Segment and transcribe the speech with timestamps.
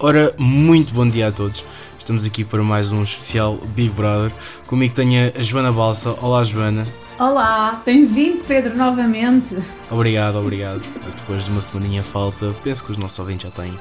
[0.00, 1.64] Ora, muito bom dia a todos.
[1.98, 4.32] Estamos aqui para mais um especial Big Brother.
[4.64, 6.12] Comigo tenho a Joana Balsa.
[6.22, 6.86] Olá, Joana.
[7.18, 9.58] Olá, bem-vindo, Pedro, novamente.
[9.90, 10.82] Obrigado, obrigado.
[11.16, 13.76] Depois de uma semaninha falta, penso que os nossos ouvintes já têm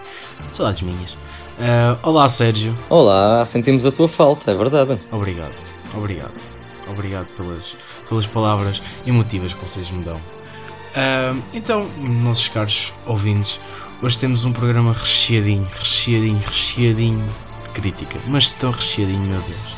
[0.53, 1.13] saudades minhas.
[1.13, 2.75] Uh, olá, Sérgio.
[2.89, 4.97] Olá, sentimos a tua falta, é verdade.
[5.11, 6.51] Obrigado, obrigado.
[6.89, 7.75] Obrigado pelas,
[8.09, 10.17] pelas palavras emotivas que vocês me dão.
[10.17, 13.59] Uh, então, nossos caros ouvintes,
[13.99, 17.25] Hoje temos um programa recheadinho, recheadinho, recheadinho
[17.63, 18.19] de crítica.
[18.27, 19.75] Mas tão recheadinho, meu Deus,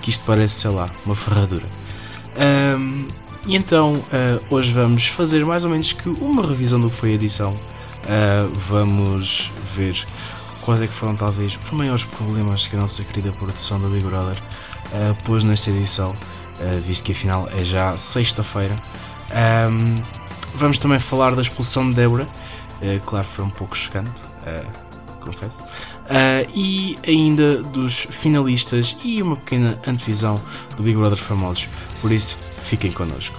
[0.00, 1.66] que isto parece, sei lá, uma ferradura.
[2.78, 3.08] Um,
[3.44, 7.10] e então, uh, hoje vamos fazer mais ou menos que uma revisão do que foi
[7.10, 7.54] a edição.
[7.54, 10.06] Uh, vamos ver
[10.62, 14.04] quais é que foram talvez os maiores problemas que a nossa querida produção do Big
[14.04, 14.36] Brother
[14.92, 16.16] uh, pôs nesta edição,
[16.82, 18.76] visto que afinal é já sexta-feira.
[19.68, 20.00] Um,
[20.54, 22.28] vamos também falar da expulsão de Débora
[22.82, 25.64] Uh, claro, foi um pouco chocante, uh, confesso.
[25.64, 30.40] Uh, e ainda dos finalistas e uma pequena antevisão
[30.76, 31.68] do Big Brother Famosos.
[32.00, 33.36] Por isso, fiquem connosco.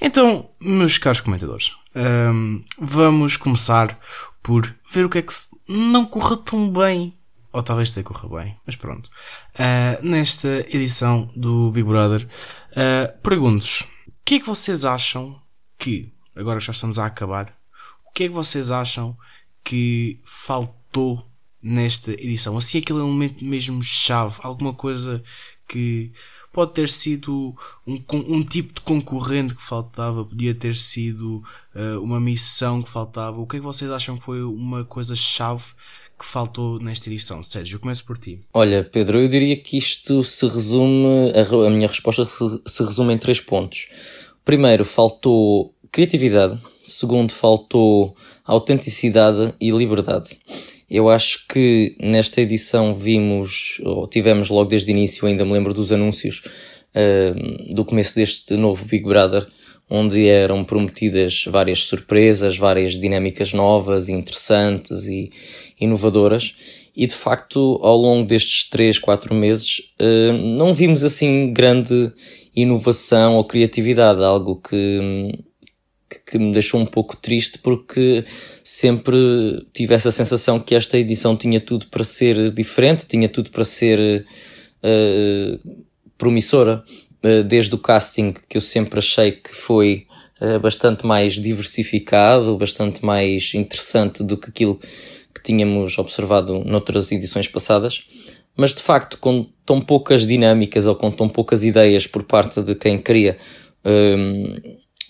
[0.00, 3.98] Então, meus caros comentadores, um, ehm, vamos começar
[4.42, 5.32] por ver o que é que
[5.68, 7.14] não corre tão bem,
[7.52, 9.10] ou talvez até corra bem, mas pronto.
[9.54, 12.26] Uh, nesta edição do Big Brother,
[12.72, 13.84] uh, pergunto-vos
[14.28, 15.40] que é que vocês acham
[15.78, 17.58] que, agora já estamos a acabar,
[18.06, 19.16] o que é que vocês acham
[19.64, 21.26] que faltou
[21.62, 22.54] nesta edição?
[22.58, 25.22] Assim, aquele elemento mesmo chave, alguma coisa
[25.66, 26.12] que
[26.52, 27.56] pode ter sido
[27.86, 31.42] um, um tipo de concorrente que faltava, podia ter sido
[31.74, 33.40] uh, uma missão que faltava.
[33.40, 35.64] O que é que vocês acham que foi uma coisa chave
[36.18, 37.42] que faltou nesta edição?
[37.42, 38.40] Sérgio, começo por ti.
[38.52, 43.18] Olha, Pedro, eu diria que isto se resume, a, a minha resposta se, resume em
[43.18, 43.88] três pontos.
[44.44, 46.58] Primeiro, faltou criatividade.
[46.82, 50.36] Segundo, faltou autenticidade e liberdade.
[50.90, 55.74] Eu acho que nesta edição vimos, ou tivemos logo desde o início, ainda me lembro
[55.74, 56.42] dos anúncios
[56.94, 59.46] uh, do começo deste novo Big Brother,
[59.90, 65.30] onde eram prometidas várias surpresas, várias dinâmicas novas, interessantes e
[65.80, 66.54] inovadoras.
[66.96, 72.12] E de facto, ao longo destes 3, 4 meses, uh, não vimos assim grande
[72.54, 75.38] inovação ou criatividade, algo que,
[76.26, 78.24] que me deixou um pouco triste porque
[78.64, 79.16] sempre
[79.72, 84.26] tive essa sensação que esta edição tinha tudo para ser diferente, tinha tudo para ser
[84.82, 85.76] uh,
[86.18, 86.82] promissora,
[87.22, 90.04] uh, desde o casting que eu sempre achei que foi
[90.62, 94.78] bastante mais diversificado, bastante mais interessante do que aquilo
[95.48, 98.04] tínhamos observado noutras edições passadas
[98.58, 102.74] mas de facto com tão poucas dinâmicas ou com tão poucas ideias por parte de
[102.74, 103.38] quem cria
[103.84, 104.56] um,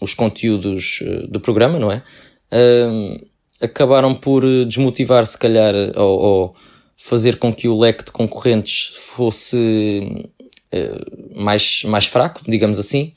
[0.02, 2.02] os conteúdos eh, do programa, não é?
[2.52, 3.18] Um,
[3.60, 6.54] acabaram por desmotivar, se calhar, ou, ou,
[6.96, 10.28] fazer com que o leque de concorrentes fosse
[10.72, 13.14] uh, mais, mais fraco, digamos assim.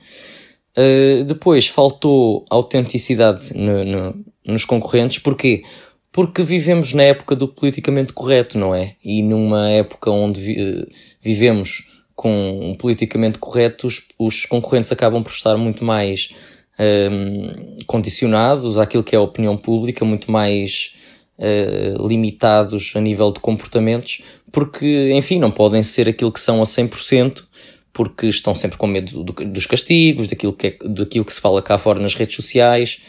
[0.77, 5.63] Uh, depois faltou autenticidade no, no, nos concorrentes, porquê?
[6.11, 8.95] Porque vivemos na época do politicamente correto, não é?
[9.03, 10.87] E numa época onde vi eh,
[11.21, 16.29] vivemos com um politicamente correto, os, os, concorrentes acabam por estar muito mais
[16.77, 20.95] um, ehm, condicionados àquilo que é a opinião pública, muito mais
[21.39, 26.65] uh, limitados a nível de comportamentos, porque, enfim, não podem ser aquilo que são a
[26.65, 27.43] 100%,
[27.91, 31.61] porque estão sempre com medo do, dos castigos, daquilo que, é, daquilo que se fala
[31.61, 33.01] cá fora nas redes sociais.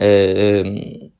[0.00, 1.10] Uh,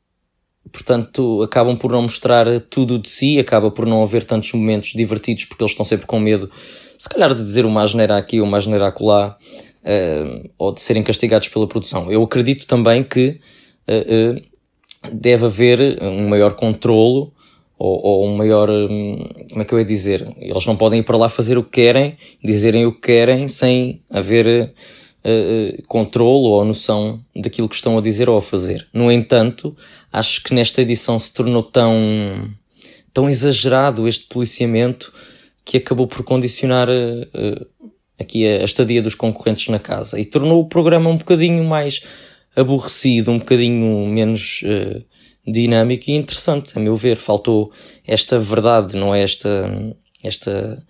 [0.73, 5.45] portanto acabam por não mostrar tudo de si, acaba por não haver tantos momentos divertidos
[5.45, 6.51] porque eles estão sempre com medo,
[6.99, 9.37] se calhar de dizer uma asneira aqui ou uma asneira acolá,
[9.87, 12.11] uh, ou de serem castigados pela produção.
[12.11, 13.41] Eu acredito também que
[13.89, 14.43] uh, uh,
[15.13, 17.33] deve haver um maior controlo
[17.79, 20.35] ou, ou, um maior, um, como é que eu ia dizer?
[20.39, 24.01] Eles não podem ir para lá fazer o que querem, dizerem o que querem sem
[24.11, 24.73] haver
[25.27, 28.87] uh, controlo ou noção daquilo que estão a dizer ou a fazer.
[28.93, 29.77] No entanto,
[30.13, 32.51] acho que nesta edição se tornou tão,
[33.13, 35.13] tão exagerado este policiamento
[35.65, 37.67] que acabou por condicionar uh,
[38.19, 42.03] aqui a, a estadia dos concorrentes na casa e tornou o programa um bocadinho mais
[42.55, 45.05] aborrecido, um bocadinho menos uh,
[45.47, 47.17] dinâmico e interessante, a meu ver.
[47.19, 47.73] Faltou
[48.07, 49.71] esta verdade, não é esta,
[50.23, 50.83] esta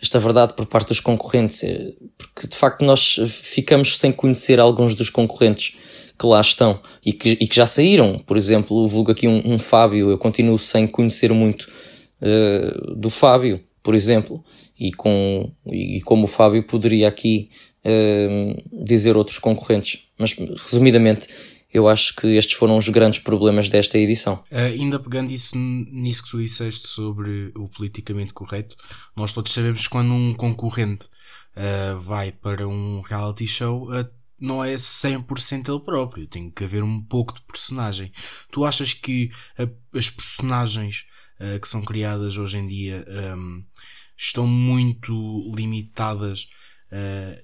[0.00, 4.94] esta verdade por parte dos concorrentes, eh, porque de facto nós ficamos sem conhecer alguns
[4.94, 5.76] dos concorrentes
[6.18, 8.18] que lá estão e que, e que já saíram.
[8.18, 11.70] Por exemplo, vulgo aqui um, um Fábio, eu continuo sem conhecer muito
[12.20, 14.44] uh, do Fábio, por exemplo,
[14.78, 17.50] e, com, e, como o Fábio poderia aqui
[17.84, 20.08] uh, dizer outros concorrentes.
[20.18, 21.28] Mas resumidamente,
[21.74, 24.44] eu acho que estes foram os grandes problemas desta edição.
[24.48, 28.76] Uh, ainda pegando isso nisso que tu disseste sobre o politicamente correto,
[29.16, 31.06] nós todos sabemos que quando um concorrente
[31.56, 36.84] uh, vai para um reality show, uh, não é 100% ele próprio, tem que haver
[36.84, 38.12] um pouco de personagem.
[38.52, 39.32] Tu achas que
[39.92, 41.06] as personagens
[41.60, 43.04] que são criadas hoje em dia
[43.36, 43.64] um,
[44.16, 46.48] estão muito limitadas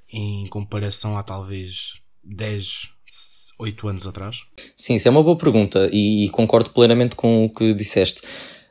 [0.08, 2.90] em comparação a talvez 10,
[3.60, 4.42] oito anos atrás?
[4.76, 8.22] Sim, isso é uma boa pergunta e, concordo plenamente com o que disseste.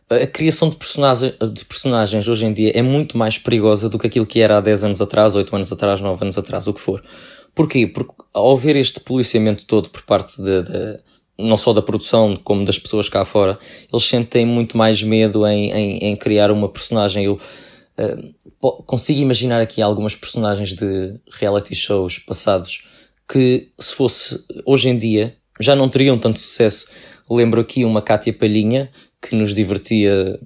[0.09, 4.07] A criação de, personagem, de personagens hoje em dia é muito mais perigosa do que
[4.07, 6.81] aquilo que era há 10 anos atrás, 8 anos atrás, 9 anos atrás, o que
[6.81, 7.03] for.
[7.53, 7.86] Porquê?
[7.86, 11.00] Porque ao ver este policiamento todo por parte de, de
[11.38, 13.59] não só da produção como das pessoas cá fora,
[13.92, 17.25] eles sentem muito mais medo em, em, em criar uma personagem.
[17.25, 17.39] Eu
[18.00, 22.88] uh, consigo imaginar aqui algumas personagens de reality shows passados
[23.31, 26.87] que se fosse hoje em dia já não teriam tanto sucesso.
[27.29, 28.89] Lembro aqui uma Cátia Palhinha
[29.21, 30.39] que nos divertia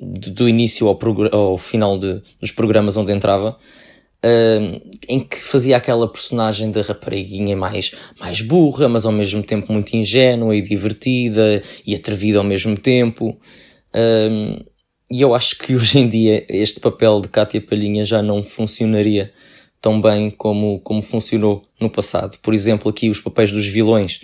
[0.00, 0.98] do início ao,
[1.32, 3.56] ao final de, dos programas onde entrava,
[4.24, 9.72] uh, em que fazia aquela personagem da rapariguinha mais, mais burra, mas ao mesmo tempo
[9.72, 13.38] muito ingênua e divertida e atrevida ao mesmo tempo.
[13.94, 14.64] Uh,
[15.10, 19.32] e eu acho que hoje em dia este papel de Cátia Palhinha já não funcionaria
[19.84, 22.38] tão bem como, como funcionou no passado.
[22.38, 24.22] Por exemplo, aqui os papéis dos vilões.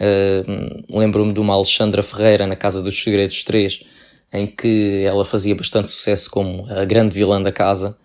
[0.00, 3.84] Uh, Lembro-me de uma Alexandra Ferreira na Casa dos Segredos 3,
[4.32, 7.96] em que ela fazia bastante sucesso como a grande vilã da casa.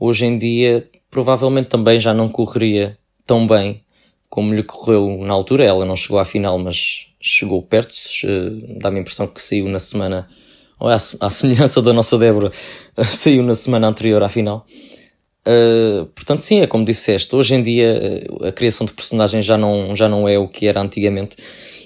[0.00, 3.80] Hoje em dia, provavelmente também já não correria tão bem
[4.28, 5.64] como lhe correu na altura.
[5.64, 7.94] Ela não chegou à final, mas chegou perto.
[8.24, 10.28] Uh, Dá-me a impressão que saiu na semana,
[10.80, 12.50] à semelhança da nossa Débora,
[13.04, 14.66] saiu na semana anterior à final.
[15.48, 19.96] Uh, portanto, sim, é como disseste, hoje em dia a criação de personagens já não,
[19.96, 21.36] já não é o que era antigamente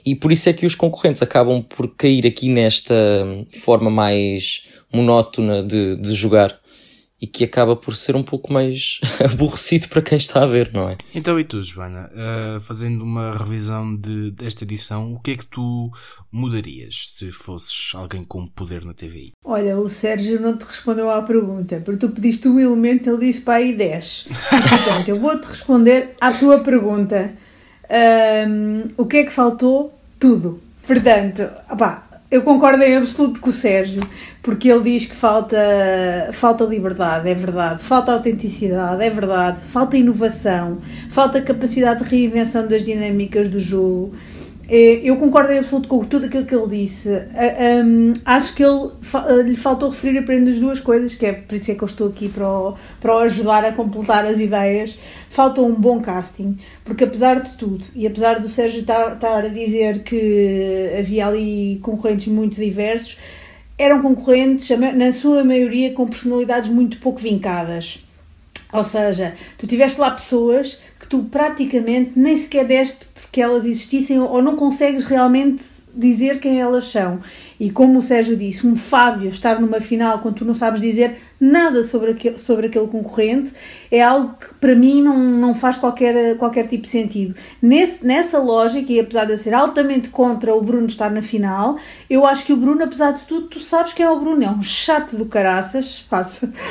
[0.05, 2.95] e por isso é que os concorrentes acabam por cair aqui nesta
[3.61, 6.59] forma mais monótona de, de jogar
[7.23, 10.89] e que acaba por ser um pouco mais aborrecido para quem está a ver, não
[10.89, 10.97] é?
[11.15, 15.47] Então, e tu, Joana, uh, fazendo uma revisão de, desta edição, o que é que
[15.47, 15.89] tu
[16.33, 19.35] mudarias se fosses alguém com poder na TVI?
[19.45, 23.43] Olha, o Sérgio não te respondeu à pergunta, porque tu pediste um elemento, ele disse
[23.43, 24.27] para aí 10.
[24.51, 27.33] Portanto, eu vou-te responder à tua pergunta.
[28.49, 29.97] Um, o que é que faltou?
[30.19, 30.61] Tudo.
[30.85, 34.03] Portanto, opá, eu concordo em absoluto com o Sérgio,
[34.43, 35.59] porque ele diz que falta,
[36.33, 40.79] falta liberdade, é verdade, falta autenticidade, é verdade, falta inovação,
[41.11, 44.15] falta capacidade de reinvenção das dinâmicas do jogo.
[44.75, 47.11] É, eu concordo em absoluto com tudo aquilo que ele disse.
[48.25, 51.83] acho que ele lhe faltou referir apenas duas coisas, que é por isso é que
[51.83, 54.99] eu estou aqui para o, para o ajudar a completar as ideias.
[55.29, 60.05] Falta um bom casting, porque apesar de tudo, e apesar do Sérgio estar a dizer
[60.05, 63.19] que havia ali concorrentes muito diversos,
[63.77, 68.03] eram concorrentes, na sua maioria, com personalidades muito pouco vincadas.
[68.73, 74.21] Ou seja, tu tiveste lá pessoas que tu praticamente nem sequer deste porque elas existissem
[74.21, 75.65] ou não consegues realmente
[75.95, 77.21] dizer quem elas são.
[77.59, 81.19] E como o Sérgio disse, um Fábio estar numa final quando tu não sabes dizer
[81.43, 83.53] nada sobre aquele, sobre aquele concorrente,
[83.91, 87.35] é algo que para mim não, não faz qualquer, qualquer tipo de sentido.
[87.61, 91.77] Nesse, nessa lógica, e apesar de eu ser altamente contra o Bruno estar na final,
[92.09, 94.49] eu acho que o Bruno, apesar de tudo, tu sabes que é o Bruno, é
[94.49, 96.07] um chato do caraças,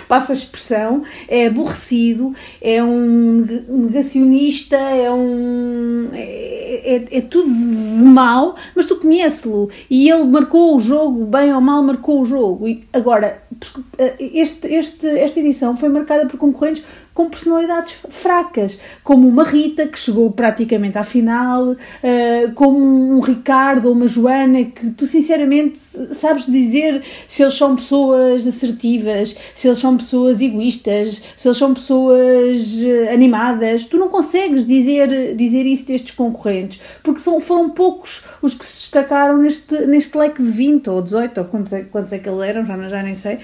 [0.07, 6.09] passo a expressão, é aborrecido, é um negacionista, é um.
[6.13, 11.59] é, é, é tudo mal, mas tu conheces-lo e ele marcou o jogo, bem ou
[11.59, 12.67] mal marcou o jogo.
[12.67, 19.27] E agora, este este, este, esta edição foi marcada por concorrentes com personalidades fracas, como
[19.27, 24.91] uma Rita, que chegou praticamente à final, uh, como um Ricardo ou uma Joana, que
[24.91, 25.77] tu sinceramente
[26.13, 31.73] sabes dizer se eles são pessoas assertivas, se eles são pessoas egoístas, se eles são
[31.73, 33.85] pessoas eh, animadas.
[33.85, 38.81] Tu não consegues dizer, dizer isso destes concorrentes, porque são, foram poucos os que se
[38.81, 42.41] destacaram neste, neste leque de 20 ou 18, ou quantos é, quantos é que eles
[42.41, 43.39] eram, já, já nem sei.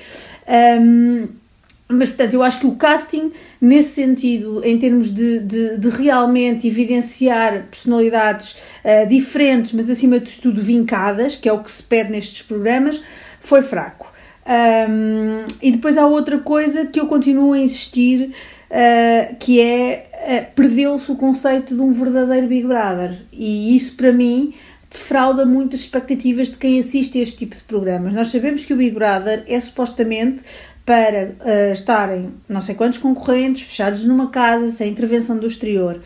[0.47, 1.27] Um,
[1.89, 6.67] mas, portanto, eu acho que o casting, nesse sentido, em termos de, de, de realmente
[6.67, 12.11] evidenciar personalidades uh, diferentes, mas acima de tudo vincadas, que é o que se pede
[12.11, 13.01] nestes programas,
[13.39, 14.11] foi fraco.
[14.47, 18.33] Um, e depois há outra coisa que eu continuo a insistir,
[18.69, 23.17] uh, que é uh, perdeu-se o conceito de um verdadeiro Big Brother.
[23.31, 24.53] E isso, para mim,
[24.89, 28.13] defrauda muitas expectativas de quem assiste a este tipo de programas.
[28.13, 30.43] Nós sabemos que o Big Brother é supostamente
[30.87, 36.01] para uh, estarem não sei quantos concorrentes fechados numa casa sem intervenção do exterior.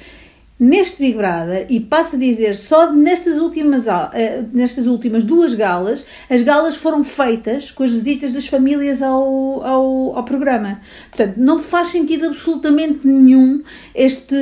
[0.61, 4.11] Neste Big Brother, e passo a dizer, só nestas últimas, uh,
[4.53, 10.17] nestas últimas duas galas, as galas foram feitas com as visitas das famílias ao, ao,
[10.17, 10.79] ao programa.
[11.09, 13.63] Portanto, não faz sentido absolutamente nenhum
[13.95, 14.35] este,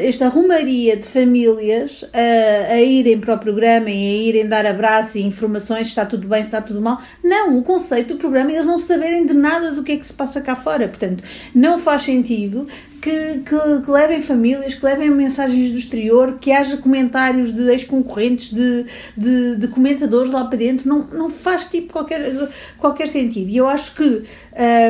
[0.00, 5.16] esta rumaria de famílias uh, a irem para o programa e a irem dar abraços
[5.16, 7.02] e informações se está tudo bem, se está tudo mal.
[7.22, 10.06] Não, o conceito do programa é eles não saberem de nada do que é que
[10.06, 10.88] se passa cá fora.
[10.88, 11.22] Portanto,
[11.54, 12.66] não faz sentido
[13.06, 18.52] que, que, que, levem famílias, que levem mensagens do exterior, que haja comentários de ex-concorrentes,
[18.52, 18.84] de,
[19.16, 22.20] de, de, comentadores lá para dentro, não, não faz tipo qualquer,
[22.78, 23.48] qualquer sentido.
[23.48, 24.24] E eu acho que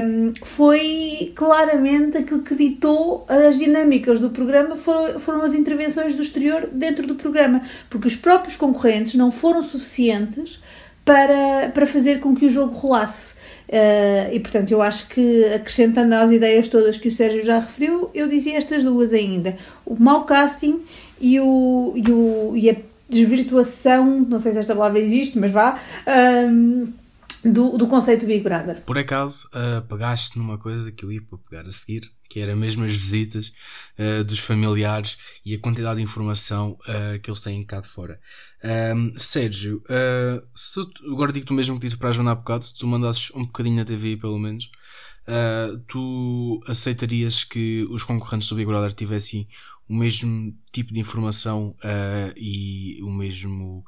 [0.02, 6.22] um, foi claramente aquilo que ditou as dinâmicas do programa foram, foram as intervenções do
[6.22, 10.58] exterior dentro do programa, porque os próprios concorrentes não foram suficientes
[11.04, 13.35] para, para fazer com que o jogo rolasse.
[13.68, 18.10] Uh, e portanto, eu acho que acrescentando às ideias todas que o Sérgio já referiu,
[18.14, 20.82] eu dizia estas duas ainda: o mau casting
[21.20, 22.76] e, o, e, o, e a
[23.08, 25.80] desvirtuação, não sei se esta palavra existe, mas vá.
[26.06, 26.92] Um,
[27.52, 28.82] do, do conceito Big Brother.
[28.82, 32.56] Por acaso, uh, pegaste numa coisa que eu ia para pegar a seguir, que era
[32.56, 33.52] mesmo as visitas
[33.98, 38.20] uh, dos familiares e a quantidade de informação uh, que eles têm cá de fora.
[38.94, 39.82] Um, Sérgio,
[40.54, 42.86] se tu, agora digo-te o mesmo que disse para a Joana há bocado, se tu
[42.86, 44.70] mandasses um bocadinho na TV, pelo menos,
[45.86, 49.48] tu aceitarias que os concorrentes do Big Brother tivessem
[49.88, 51.76] o mesmo tipo de informação
[52.36, 53.84] e o mesmo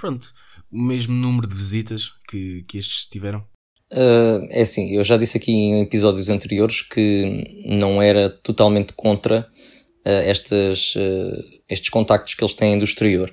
[0.00, 0.32] pronto,
[0.72, 3.44] o mesmo número de visitas que, que estes tiveram?
[3.92, 9.40] Uh, é assim, eu já disse aqui em episódios anteriores que não era totalmente contra
[9.40, 13.32] uh, estas, uh, estes contactos que eles têm do exterior.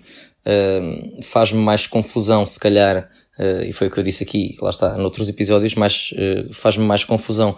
[1.24, 3.12] Faz-me mais confusão, se calhar,
[3.68, 6.14] e foi o que eu disse aqui, lá está, noutros episódios, mas
[6.54, 7.58] faz-me mais confusão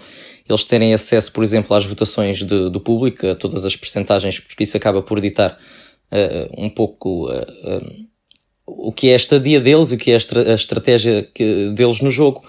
[0.50, 4.64] eles terem acesso, por exemplo, às votações de, do público, a todas as percentagens, porque
[4.64, 5.60] isso acaba por ditar
[6.58, 7.30] um pouco
[8.78, 12.44] o que é a estadia deles, o que é a, estratégia que, deles no jogo.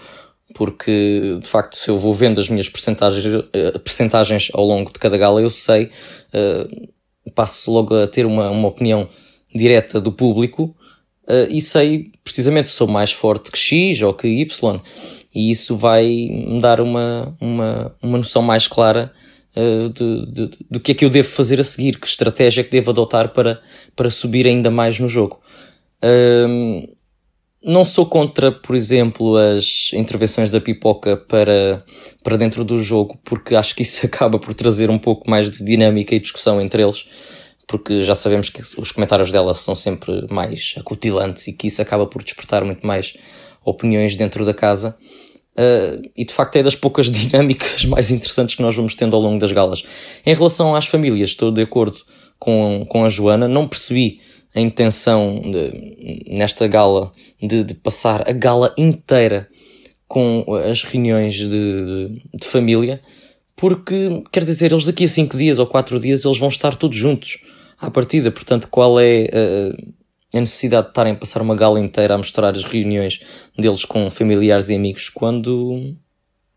[0.55, 3.25] Porque, de facto, se eu vou vendo as minhas percentagens,
[3.85, 5.91] percentagens ao longo de cada gala, eu sei,
[6.35, 9.09] uh, passo logo a ter uma, uma opinião
[9.55, 10.75] direta do público
[11.29, 14.81] uh, e sei precisamente se sou mais forte que X ou que Y.
[15.33, 19.13] E isso vai me dar uma, uma, uma noção mais clara
[20.71, 23.31] do que é que eu devo fazer a seguir, que estratégia é que devo adotar
[23.31, 23.61] para,
[23.97, 25.41] para subir ainda mais no jogo.
[26.03, 26.87] Um,
[27.63, 31.85] não sou contra, por exemplo, as intervenções da pipoca para,
[32.23, 35.63] para dentro do jogo, porque acho que isso acaba por trazer um pouco mais de
[35.63, 37.07] dinâmica e discussão entre eles,
[37.69, 42.07] porque já sabemos que os comentários dela são sempre mais acutilantes e que isso acaba
[42.07, 43.17] por despertar muito mais
[43.65, 44.97] opiniões dentro da casa.
[45.53, 49.21] Uh, e de facto é das poucas dinâmicas mais interessantes que nós vamos tendo ao
[49.21, 49.85] longo das galas.
[50.25, 51.99] Em relação às famílias, estou de acordo
[52.39, 54.21] com, com a Joana, não percebi
[54.55, 59.49] a intenção de, nesta gala de, de, passar a gala inteira
[60.09, 63.01] com as reuniões de, de, de, família,
[63.55, 66.97] porque, quer dizer, eles daqui a 5 dias ou 4 dias eles vão estar todos
[66.97, 67.45] juntos
[67.79, 69.29] à partida, portanto, qual é
[70.33, 73.21] a, a necessidade de estarem a passar uma gala inteira a mostrar as reuniões
[73.57, 75.95] deles com familiares e amigos quando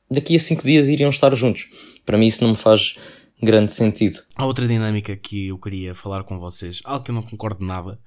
[0.10, 1.70] daqui a 5 dias iriam estar juntos?
[2.06, 2.96] Para mim isso não me faz
[3.42, 4.22] grande sentido.
[4.36, 8.00] Há outra dinâmica que eu queria falar com vocês, algo que eu não concordo nada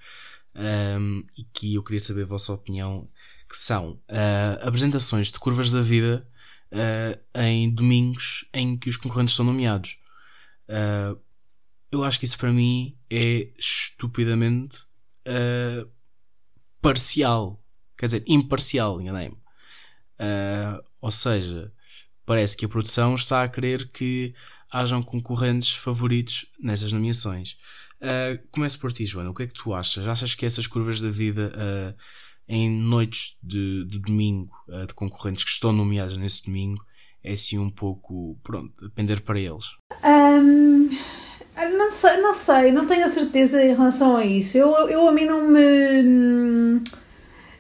[0.55, 3.09] um, e que eu queria saber a vossa opinião,
[3.49, 6.27] que são uh, apresentações de curvas da vida
[6.73, 9.99] uh, em domingos em que os concorrentes são nomeados.
[10.69, 11.21] Uh,
[11.93, 14.85] eu acho que isso para mim é estupidamente
[16.81, 17.61] parcial,
[17.97, 19.37] quer dizer, imparcial, enganei-me.
[21.01, 21.73] ou seja,
[22.25, 24.35] parece que a produção está a querer que
[24.77, 27.57] hajam concorrentes favoritos nessas nomeações.
[27.97, 29.31] Uh, começo por ti, Joana.
[29.31, 30.07] O que é que tu achas?
[30.07, 31.97] Achas que essas curvas da vida uh,
[32.47, 36.85] em noites de, de domingo uh, de concorrentes que estão nomeados nesse domingo
[37.25, 39.65] é assim um pouco, pronto, depender para eles?
[40.05, 40.89] Um,
[41.57, 44.59] não sei, não sei, não tenho a certeza em relação a isso.
[44.59, 46.83] Eu, eu a mim não me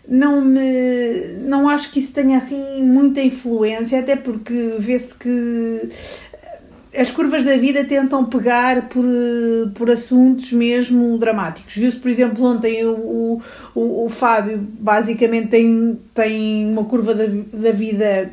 [0.09, 5.89] não me não acho que isso tenha assim muita influência até porque vê-se que
[6.97, 9.05] as curvas da vida tentam pegar por,
[9.75, 11.75] por assuntos mesmo dramáticos.
[11.75, 13.41] Viu-se, por exemplo, ontem o,
[13.75, 18.33] o, o Fábio basicamente tem, tem uma curva da, da vida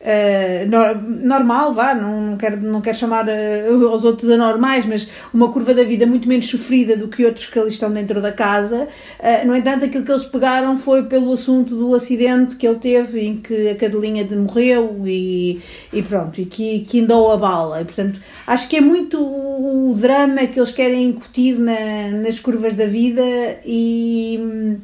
[0.00, 5.50] uh, normal, vá, não, não, quero, não quero chamar uh, os outros anormais, mas uma
[5.50, 8.88] curva da vida muito menos sofrida do que outros que ali estão dentro da casa.
[9.18, 13.20] Uh, no entanto, aquilo que eles pegaram foi pelo assunto do acidente que ele teve,
[13.20, 15.60] em que a cadelinha de morreu e,
[15.92, 17.80] e pronto, e que, que andou a bala.
[17.80, 22.74] E, portanto, acho que é muito o drama que eles querem incutir na, nas curvas
[22.74, 23.22] da vida
[23.64, 24.78] e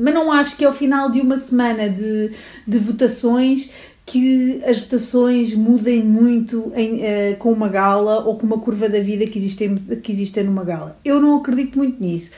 [0.00, 2.30] mas não acho que ao final de uma semana de,
[2.66, 3.70] de votações
[4.10, 8.98] que as votações mudem muito em, uh, com uma gala ou com uma curva da
[8.98, 9.68] vida que existe,
[10.02, 10.98] que existe numa gala.
[11.04, 12.30] Eu não acredito muito nisso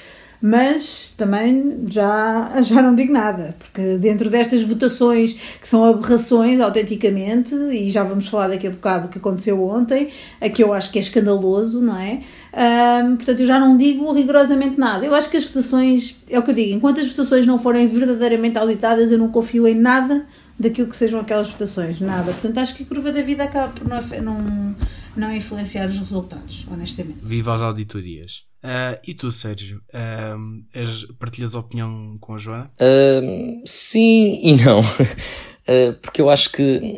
[0.45, 7.55] mas também já, já não digo nada, porque dentro destas votações que são aberrações autenticamente,
[7.55, 10.09] e já vamos falar daqui a bocado do que aconteceu ontem,
[10.41, 12.23] aqui eu acho que é escandaloso, não é?
[13.05, 15.07] Um, portanto, eu já não digo rigorosamente nada.
[15.07, 17.87] Eu acho que as votações, é o que eu digo, enquanto as votações não forem
[17.87, 20.27] verdadeiramente auditadas, eu não confio em nada
[20.59, 22.33] daquilo que sejam aquelas votações, nada.
[22.33, 24.77] Portanto, acho que a curva da vida acaba por não, não,
[25.17, 27.19] não influenciar os resultados, honestamente.
[27.23, 28.45] Viva as auditorias.
[28.63, 32.71] Uh, e tu, Sérgio, uh, és, partilhas a opinião com a Joana?
[32.81, 34.83] Uh, sim e não.
[36.01, 36.97] porque eu acho que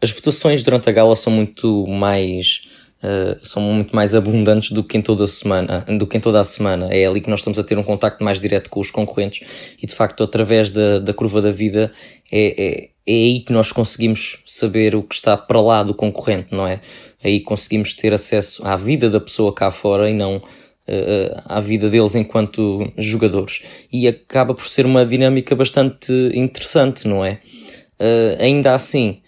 [0.00, 2.68] as votações durante a gala são muito mais.
[3.42, 6.44] São muito mais abundantes do que em toda a semana, do que em toda a
[6.44, 6.88] semana.
[6.92, 9.46] É ali que nós estamos a ter um contacto mais direto com os concorrentes
[9.82, 11.92] e de facto através da, da curva da vida
[12.30, 16.48] é, é, é aí que nós conseguimos saber o que está para lá do concorrente,
[16.52, 16.80] não é?
[17.22, 21.88] Aí conseguimos ter acesso à vida da pessoa cá fora e não uh, à vida
[21.88, 23.62] deles enquanto jogadores.
[23.92, 27.40] E acaba por ser uma dinâmica bastante interessante, não é?
[28.00, 29.21] Uh, ainda assim,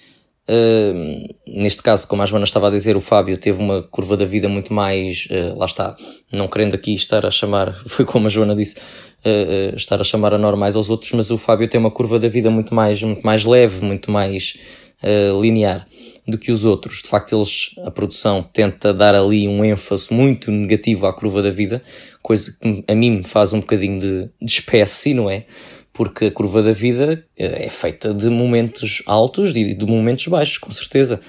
[0.49, 4.25] uh, neste caso, como a Joana estava a dizer, o Fábio teve uma curva da
[4.25, 5.97] vida muito mais, lá está,
[6.33, 8.77] não querendo aqui estar a chamar, foi como a Joana disse,
[9.25, 12.51] uh, estar a chamar anormais aos outros, mas o Fábio tem uma curva da vida
[12.51, 14.59] muito mais, muito mais leve, muito mais
[15.03, 15.87] uh, linear
[16.27, 17.03] do que os outros.
[17.03, 21.51] De facto, eles, a produção tenta dar ali um ênfase muito negativo à curva da
[21.51, 21.83] vida,
[22.23, 25.47] coisa que a mim me faz um bocadinho de, de espécie, não é?
[25.95, 30.71] Porque a curva da vida é feita de momentos altos e de momentos baixos, com
[30.71, 31.21] certeza.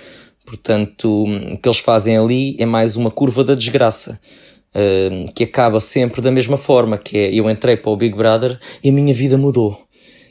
[0.45, 4.19] Portanto, o que eles fazem ali é mais uma curva da desgraça
[4.75, 8.59] uh, que acaba sempre da mesma forma, que é eu entrei para o Big Brother
[8.83, 9.85] e a minha vida mudou.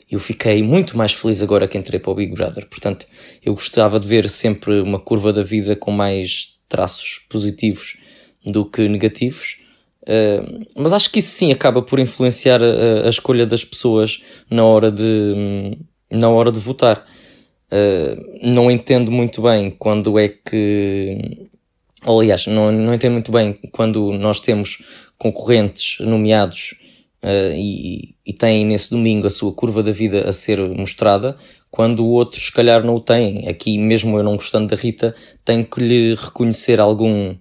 [0.09, 2.67] Eu fiquei muito mais feliz agora que entrei para o Big Brother.
[2.69, 3.07] Portanto,
[3.43, 7.97] eu gostava de ver sempre uma curva da vida com mais traços positivos
[8.45, 9.64] do que negativos.
[10.07, 14.63] Uh, mas acho que isso sim acaba por influenciar a, a, escolha das pessoas na
[14.63, 15.77] hora de,
[16.11, 17.05] na hora de votar.
[17.71, 21.47] Uh, não entendo muito bem quando é que
[22.05, 24.83] aliás, não, não entendo muito bem quando nós temos
[25.17, 26.75] concorrentes nomeados
[27.23, 31.37] uh, e, e têm nesse domingo a sua curva da vida a ser mostrada,
[31.71, 33.47] quando outros, se calhar, não o têm.
[33.47, 37.35] Aqui, mesmo eu não gostando da Rita, tenho que lhe reconhecer algum,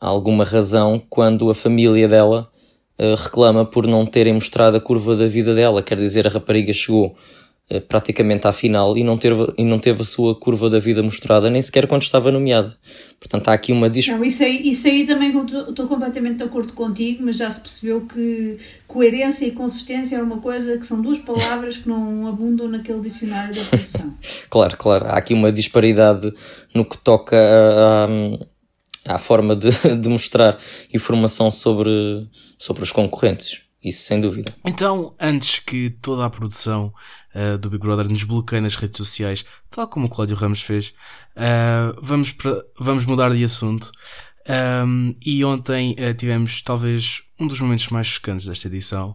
[0.00, 2.50] alguma razão quando a família dela
[2.98, 5.82] uh, reclama por não terem mostrado a curva da vida dela.
[5.82, 7.16] Quer dizer, a rapariga chegou
[7.70, 11.02] eh, praticamente à final e não, teve, e não teve a sua curva da vida
[11.02, 12.76] mostrada nem sequer quando estava nomeada.
[13.18, 14.26] Portanto, há aqui uma disputa.
[14.26, 15.34] Isso aí, isso aí também
[15.68, 20.40] estou completamente de acordo contigo, mas já se percebeu que coerência e consistência é uma
[20.40, 24.12] coisa que são duas palavras que não abundam naquele dicionário da produção.
[24.50, 25.06] claro, claro.
[25.06, 26.34] Há aqui uma disparidade
[26.74, 28.08] no que toca a, a,
[29.06, 30.58] à forma de, de mostrar
[30.92, 33.64] informação sobre, sobre os concorrentes.
[33.84, 34.50] Isso sem dúvida.
[34.66, 36.90] Então, antes que toda a produção
[37.34, 40.94] uh, do Big Brother nos bloqueie nas redes sociais, tal como o Cláudio Ramos fez,
[41.36, 43.92] uh, vamos, pra, vamos mudar de assunto.
[44.86, 49.14] Um, e ontem uh, tivemos talvez um dos momentos mais chocantes desta edição.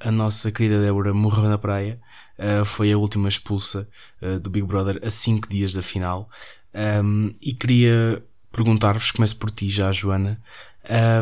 [0.00, 2.00] a nossa querida Débora morreu na praia.
[2.66, 3.88] foi a última expulsa
[4.42, 6.28] do Big Brother a 5 dias da final.
[6.74, 8.20] Um, e queria
[8.52, 10.40] perguntar-vos, começo por ti já, Joana.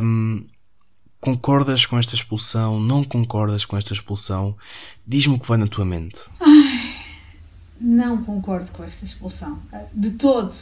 [0.03, 0.47] Um,
[1.21, 2.79] Concordas com esta expulsão?
[2.79, 4.57] Não concordas com esta expulsão?
[5.05, 6.21] Diz-me o que vai na tua mente.
[6.39, 6.95] Ai,
[7.81, 9.59] não concordo com esta expulsão.
[9.93, 10.55] De todo.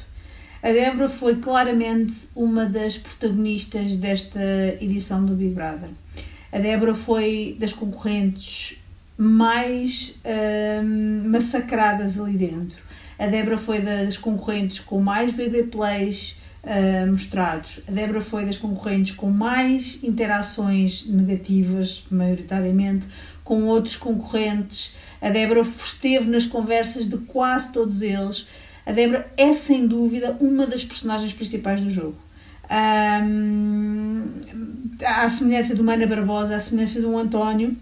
[0.62, 4.40] A Débora foi claramente uma das protagonistas desta
[4.80, 5.90] edição do Big Brother.
[6.50, 8.78] A Débora foi das concorrentes
[9.18, 10.14] mais
[11.26, 12.78] massacradas ali dentro.
[13.18, 17.80] A Débora foi das concorrentes com mais BB Plays uh, mostrados.
[17.88, 23.06] A Débora foi das concorrentes com mais interações negativas, maioritariamente,
[23.44, 24.94] com outros concorrentes.
[25.22, 28.48] A Débora esteve nas conversas de quase todos eles.
[28.84, 32.18] A Débora é, sem dúvida, uma das personagens principais do jogo.
[32.68, 34.24] Um,
[35.04, 37.76] à semelhança do Mana Barbosa, à semelhança do António,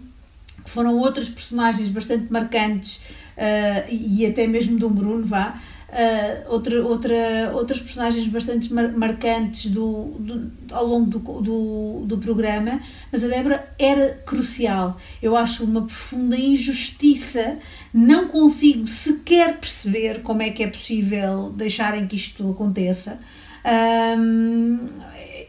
[0.63, 2.97] que foram outras personagens bastante marcantes
[3.37, 5.59] uh, e até mesmo do Bruno, vá.
[5.95, 12.17] Uh, outra, outra, outras personagens bastante mar marcantes do, do, ao longo do, do, do,
[12.17, 14.99] programa, mas a Débora era crucial.
[15.23, 17.59] Eu acho uma profunda injustiça,
[17.93, 23.17] não consigo sequer perceber como é que é possível deixarem que isto aconteça.
[23.65, 24.89] Um,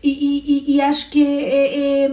[0.00, 2.10] e, e, e, acho que é, é, é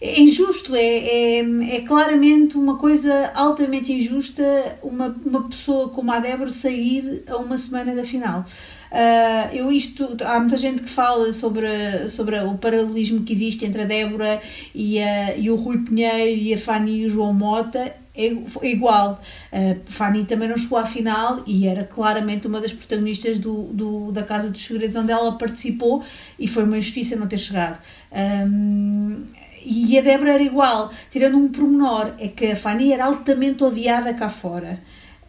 [0.00, 1.38] é injusto, é, é,
[1.76, 7.58] é, claramente uma coisa altamente injusta uma, uma pessoa como a Débora sair a uma
[7.58, 8.44] semana da final.
[8.90, 13.82] Uh, eu isto, há muita gente que fala sobre, sobre o paralelismo que existe entre
[13.82, 14.40] a Débora
[14.74, 18.70] e, a, e o Rui Pinheiro e a Fanny e o João Mota é, é
[18.70, 19.20] igual.
[19.52, 24.12] Uh, Fanny também não chegou à final e era claramente uma das protagonistas do, do,
[24.12, 26.02] da Casa dos Segredos onde ela participou
[26.38, 27.78] e foi uma injustiça não ter chegado.
[28.12, 29.22] Um,
[29.70, 34.14] e a Débora era igual, tirando um pormenor, é que a Fanny era altamente odiada
[34.14, 34.80] cá fora.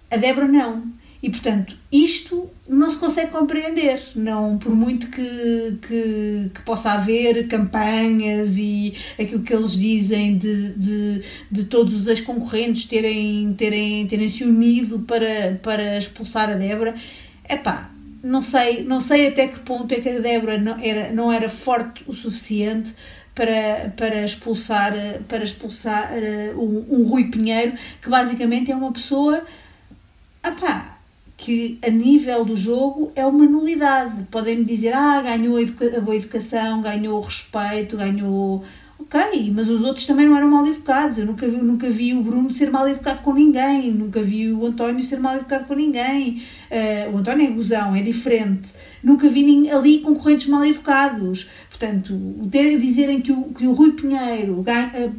[0.09, 0.83] A Débora não.
[1.21, 7.49] E portanto, isto não se consegue compreender, não por muito que, que, que, possa haver
[7.49, 11.21] campanhas e aquilo que eles dizem de, de,
[11.51, 16.95] de todos os ex-concorrentes terem, terem, terem se unido para, para expulsar a Débora.
[17.49, 17.91] Epá,
[18.23, 21.49] não sei, não sei até que ponto é que a Débora não era, não era
[21.49, 22.93] forte o suficiente
[23.39, 24.93] para, para expulsar,
[25.29, 27.71] para expulsar uh, um, um Rui Pinheiro,
[28.01, 29.43] que basicamente é uma pessoa
[30.43, 30.97] apá,
[31.37, 34.23] que a nível do jogo é uma nulidade.
[34.29, 38.65] Podem-me dizer, ah, ganhou a, educa a boa educação, ganhou o respeito, ganhou.
[38.99, 41.17] Ok, mas os outros também não eram mal educados.
[41.17, 44.65] Eu nunca vi, nunca vi o Bruno ser mal educado com ninguém, nunca vi o
[44.65, 46.43] António ser mal educado com ninguém.
[46.69, 48.69] Uh, o António é gozão, é diferente.
[49.01, 51.47] Nunca vi ali concorrentes mal educados.
[51.79, 52.13] Portanto,
[52.51, 55.09] dizerem que o, que o Rui Pinheiro eh,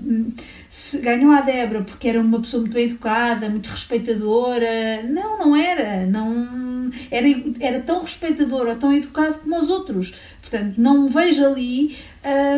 [1.01, 6.05] ganhou a Débora porque era uma pessoa muito bem educada, muito respeitadora, não, não era.
[6.05, 7.27] Não, era,
[7.61, 10.15] era tão respeitador ou tão educado como os outros.
[10.43, 11.97] Portanto, não vejo ali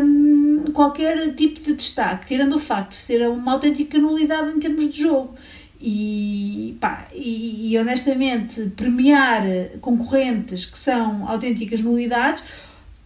[0.03, 4.91] hum, qualquer tipo de destaque, tirando o facto de ser uma autêntica nulidade em termos
[4.91, 5.37] de jogo.
[5.81, 9.45] E, pá, e, e honestamente, premiar
[9.81, 12.43] concorrentes que são autênticas nulidades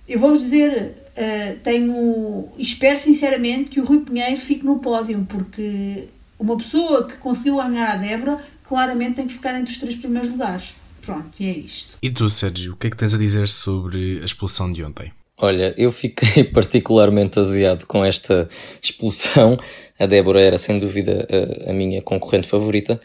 [0.08, 6.04] eu vou-vos dizer, uh, tenho, espero sinceramente que o Rui Pinheiro fique no pódio, porque
[6.38, 10.30] uma pessoa que conseguiu ganhar a Débora claramente tem que ficar entre os três primeiros
[10.30, 10.74] lugares.
[11.02, 11.98] Pronto, e é isto.
[12.02, 15.12] E tu, Sérgio, o que é que tens a dizer sobre a expulsão de ontem?
[15.38, 18.48] Olha, eu fiquei particularmente aziado com esta
[18.82, 19.56] expulsão.
[19.98, 21.26] A Débora era sem dúvida
[21.66, 23.00] a, a minha concorrente favorita,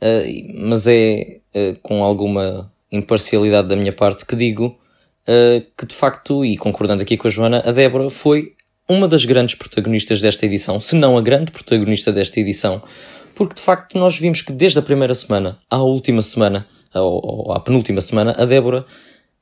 [0.00, 4.78] uh, mas é uh, com alguma imparcialidade da minha parte que digo
[5.28, 8.52] uh, que de facto, e concordando aqui com a Joana, a Débora foi
[8.88, 12.82] uma das grandes protagonistas desta edição, se não a grande protagonista desta edição,
[13.34, 17.52] porque de facto nós vimos que desde a primeira semana à última semana, ou, ou
[17.52, 18.84] à penúltima semana, a Débora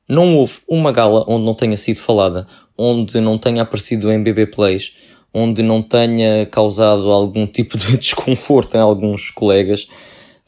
[0.07, 4.47] não houve uma gala onde não tenha sido falada, onde não tenha aparecido em BB
[4.47, 4.95] Plays,
[5.33, 9.87] onde não tenha causado algum tipo de desconforto em alguns colegas.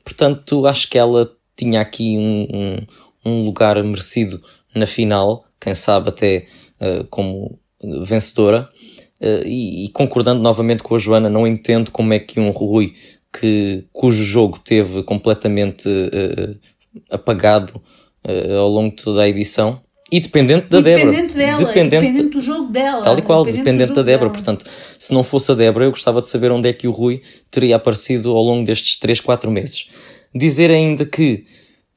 [0.03, 2.85] Portanto, acho que ela tinha aqui um, um,
[3.25, 4.41] um lugar merecido
[4.75, 6.47] na final, quem sabe até
[6.81, 7.59] uh, como
[8.03, 8.69] vencedora.
[9.19, 12.93] Uh, e, e, concordando novamente com a Joana, não entendo como é que um Rui
[13.31, 16.59] que, cujo jogo teve completamente uh,
[17.09, 17.81] apagado
[18.59, 19.79] ao longo de toda a edição
[20.11, 21.11] e dependente da Débora.
[21.11, 23.03] Dependente dela, dependente, dependente do jogo dela.
[23.03, 24.29] Tal e qual, dependente, dependente da Débora.
[24.29, 24.65] Portanto,
[24.99, 27.75] se não fosse a Débora, eu gostava de saber onde é que o Rui teria
[27.75, 29.89] aparecido ao longo destes 3, 4 meses.
[30.33, 31.45] Dizer ainda que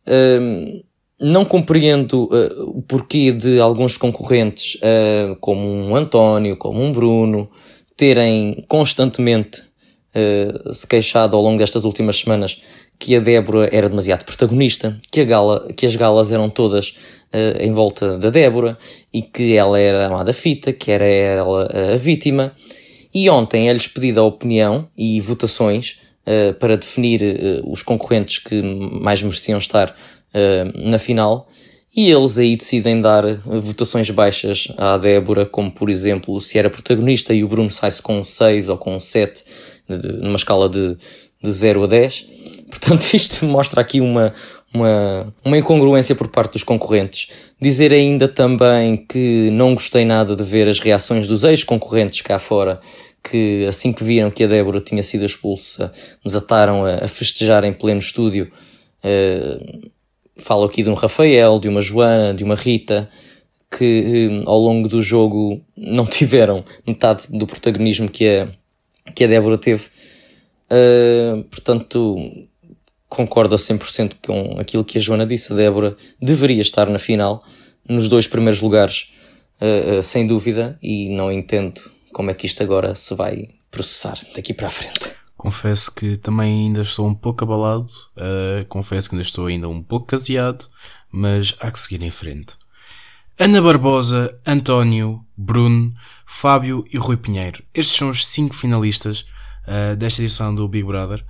[0.06, 0.82] hum,
[1.20, 7.50] não compreendo uh, o porquê de alguns concorrentes, uh, como um António, como um Bruno,
[7.96, 12.62] terem constantemente uh, se queixado ao longo destas últimas semanas
[12.98, 16.96] que a Débora era demasiado protagonista, que, a gala, que as galas eram todas
[17.60, 18.76] em volta da Débora
[19.12, 22.52] e que ela era a amada fita, que era ela a vítima.
[23.14, 26.00] E ontem é-lhes pedida a opinião e votações
[26.58, 27.20] para definir
[27.64, 29.94] os concorrentes que mais mereciam estar
[30.34, 31.48] uh, na final.
[31.96, 37.34] E eles aí decidem dar votações baixas à Débora, como por exemplo, se era protagonista
[37.34, 39.42] e o Bruno sai-se com um 6 ou com um 7,
[39.88, 40.96] numa escala de,
[41.42, 42.28] de 0 a 10.
[42.70, 44.32] Portanto, isto mostra aqui uma,
[44.72, 47.30] uma, uma incongruência por parte dos concorrentes.
[47.60, 52.80] Dizer ainda também que não gostei nada de ver as reações dos ex-concorrentes cá fora,
[53.24, 55.92] que assim que viram que a Débora tinha sido expulsa,
[56.24, 58.52] desataram a, a festejar em pleno estúdio.
[59.02, 59.90] Uh,
[60.38, 63.08] falo aqui de um Rafael, de uma Joana, de uma Rita,
[63.70, 68.48] que hum, ao longo do jogo não tiveram metade do protagonismo que a,
[69.14, 69.86] que a Débora teve.
[70.70, 72.16] Uh, portanto,
[73.08, 75.52] concordo a 100% com aquilo que a Joana disse.
[75.52, 77.42] A Débora deveria estar na final,
[77.88, 79.12] nos dois primeiros lugares,
[79.60, 81.80] uh, uh, sem dúvida, e não entendo
[82.12, 85.17] como é que isto agora se vai processar daqui para a frente.
[85.38, 89.80] Confesso que também ainda estou um pouco abalado, uh, confesso que ainda estou ainda um
[89.80, 90.68] pouco caseado,
[91.12, 92.56] mas há que seguir em frente.
[93.38, 95.94] Ana Barbosa, António, Bruno,
[96.26, 97.62] Fábio e Rui Pinheiro.
[97.72, 99.24] Estes são os cinco finalistas
[99.68, 101.24] uh, desta edição do Big Brother.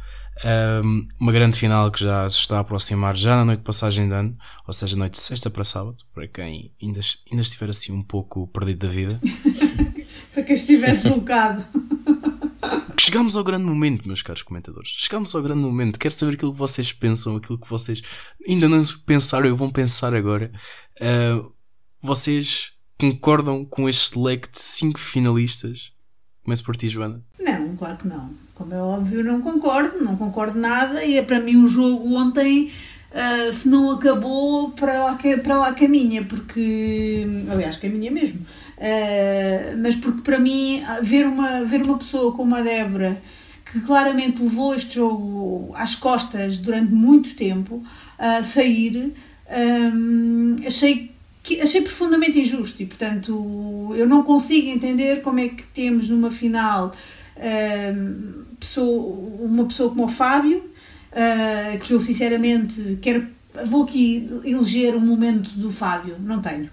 [0.82, 4.08] Um, uma grande final que já se está a aproximar já na noite de passagem
[4.08, 4.34] de ano,
[4.66, 8.46] ou seja, noite de sexta para sábado, para quem ainda, ainda estiver assim um pouco
[8.46, 9.20] perdido da vida.
[10.32, 11.62] para quem estiver deslocado.
[13.08, 14.90] Chegamos ao grande momento, meus caros comentadores.
[14.90, 15.98] Chegamos ao grande momento.
[15.98, 18.02] Quero saber aquilo que vocês pensam, aquilo que vocês
[18.46, 20.52] ainda não pensaram e vão pensar agora.
[21.00, 21.50] Uh,
[22.02, 25.94] vocês concordam com este leque de 5 finalistas?
[26.44, 27.24] Começo por ti, Joana.
[27.40, 28.30] Não, claro que não.
[28.54, 31.02] Como é óbvio, não concordo, não concordo nada.
[31.02, 32.70] E é para mim o jogo ontem,
[33.10, 37.26] uh, se não acabou, para lá, para lá caminha, porque.
[37.50, 38.44] Aliás, caminha mesmo.
[38.78, 43.20] Uh, mas porque para mim, ver uma, ver uma pessoa como a Débora,
[43.72, 47.82] que claramente levou este jogo às costas durante muito tempo,
[48.18, 49.12] a uh, sair,
[49.50, 51.10] um, achei
[51.42, 56.30] que achei profundamente injusto e, portanto, eu não consigo entender como é que temos numa
[56.30, 56.92] final
[57.36, 63.26] uh, pessoa, uma pessoa como o Fábio, uh, que eu sinceramente quero,
[63.64, 66.68] vou aqui eleger um momento do Fábio, não tenho.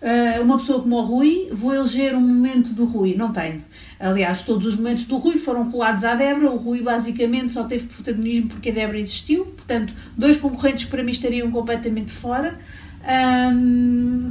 [0.00, 3.64] Uh, uma pessoa como o Rui, vou eleger um momento do Rui, não tenho.
[3.98, 7.86] Aliás, todos os momentos do Rui foram colados à Débora, o Rui basicamente só teve
[7.86, 12.58] protagonismo porque a Débora existiu, portanto, dois concorrentes que para mim estariam completamente fora.
[13.54, 14.28] Um,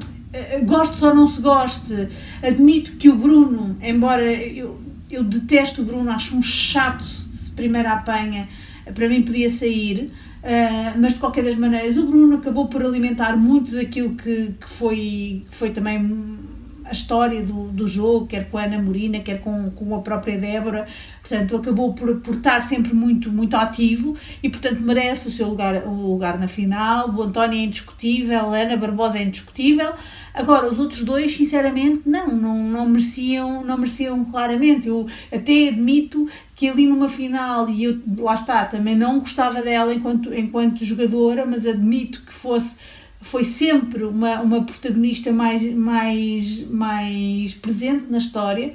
[0.65, 2.09] gosto ou não se goste,
[2.43, 7.93] admito que o Bruno, embora eu, eu detesto o Bruno, acho um chato de primeira
[7.93, 8.47] apanha,
[8.93, 10.11] para mim podia sair,
[10.45, 14.69] uh, mas de qualquer das maneiras o Bruno acabou por alimentar muito daquilo que, que,
[14.69, 15.99] foi, que foi também
[16.85, 20.37] a história do, do jogo, quer com a Ana Morina, quer com, com a própria
[20.37, 20.87] Débora,
[21.21, 25.87] portanto acabou por, por estar sempre muito, muito ativo e portanto merece o seu lugar,
[25.87, 29.93] o lugar na final, o António é indiscutível, a Ana Barbosa é indiscutível,
[30.33, 36.27] agora os outros dois sinceramente não, não, não mereciam, não mereciam claramente, eu até admito
[36.55, 41.45] que ali numa final, e eu lá está, também não gostava dela enquanto, enquanto jogadora,
[41.45, 42.77] mas admito que fosse
[43.25, 48.73] foi sempre uma, uma protagonista mais, mais, mais presente na história,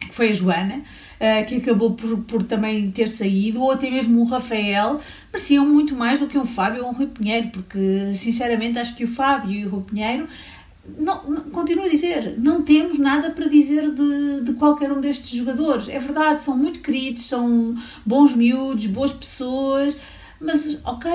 [0.00, 4.22] que foi a Joana, uh, que acabou por, por também ter saído, ou até mesmo
[4.22, 4.98] o Rafael,
[5.30, 9.04] mereciam muito mais do que um Fábio ou um Rui Pinheiro, porque sinceramente acho que
[9.04, 10.26] o Fábio e o Rui Pinheiro
[10.98, 15.28] não, não, continuo a dizer, não temos nada para dizer de, de qualquer um destes
[15.28, 15.90] jogadores.
[15.90, 17.76] É verdade, são muito queridos, são
[18.06, 19.94] bons miúdos, boas pessoas,
[20.40, 21.10] mas ok,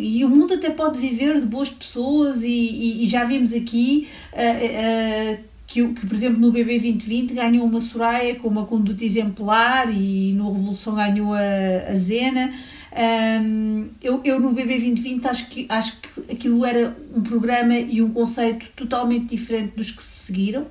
[0.00, 4.08] e o mundo até pode viver de boas pessoas, e, e, e já vimos aqui
[4.32, 9.04] uh, uh, que, que, por exemplo, no BB 2020 ganhou uma Soraya com uma conduta
[9.04, 12.52] exemplar e no Revolução ganhou a, a Zena.
[12.90, 18.00] Um, eu, eu no BB 2020 acho que, acho que aquilo era um programa e
[18.00, 20.66] um conceito totalmente diferente dos que se seguiram.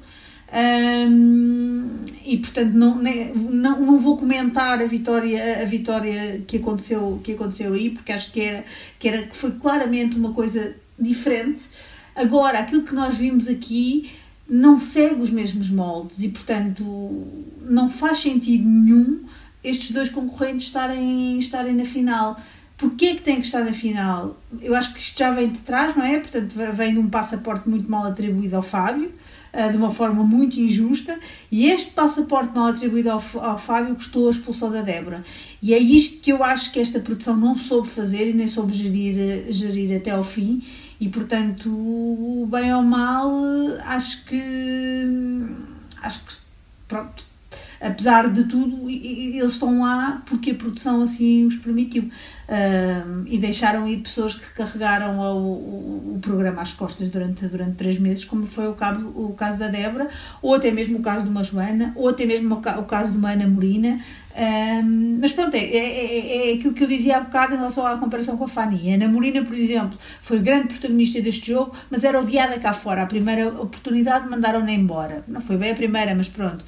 [0.49, 1.89] Um,
[2.25, 7.73] e portanto não, não, não vou comentar a vitória, a vitória que, aconteceu, que aconteceu
[7.73, 8.65] aí, porque acho que, era,
[8.97, 11.63] que, era, que foi claramente uma coisa diferente.
[12.15, 14.09] Agora, aquilo que nós vimos aqui
[14.49, 17.27] não segue os mesmos moldes e, portanto,
[17.61, 19.25] não faz sentido nenhum
[19.63, 22.39] estes dois concorrentes estarem, estarem na final.
[22.77, 24.39] Porquê que tem que estar na final?
[24.61, 26.19] Eu acho que isto já vem de trás, não é?
[26.19, 29.11] Portanto, vem de um passaporte muito mal atribuído ao Fábio.
[29.57, 31.19] Eh, de uma forma muito injusta
[31.51, 35.25] e este passaporte mal atribuído ao, ao Fábio custou a expulsão da Débora.
[35.63, 38.71] E é isto que eu acho que esta produção não soube fazer e nem soube
[38.71, 40.61] gerir, eh, gerir até ao fim
[41.01, 43.31] e portanto, bem ou mal,
[43.83, 45.03] acho que
[46.03, 46.35] acho que
[46.87, 47.23] pronto,
[47.81, 52.11] apesar de tudo, eles estão lá porque a produção assim os permitiu.
[52.47, 57.75] Uh, e deixaram ir pessoas que carregaram o, o, o, programa às costas durante, durante
[57.75, 60.07] três meses, como foi o, cabo, o caso da Débora,
[60.41, 63.31] ou até mesmo o caso de uma Joana, ou até mesmo o, caso de uma
[63.31, 63.99] Ana Morina.
[64.37, 67.85] Um, mas pronto, é, é, é, é, aquilo que eu dizia há bocado em relação
[67.85, 68.93] à comparação com a Fanny.
[68.93, 73.03] A Ana Morina, por exemplo, foi grande protagonista deste jogo, mas era odiada cá fora.
[73.03, 75.21] A primeira oportunidade mandaram-na embora.
[75.27, 76.63] Não foi bem a primeira, mas pronto.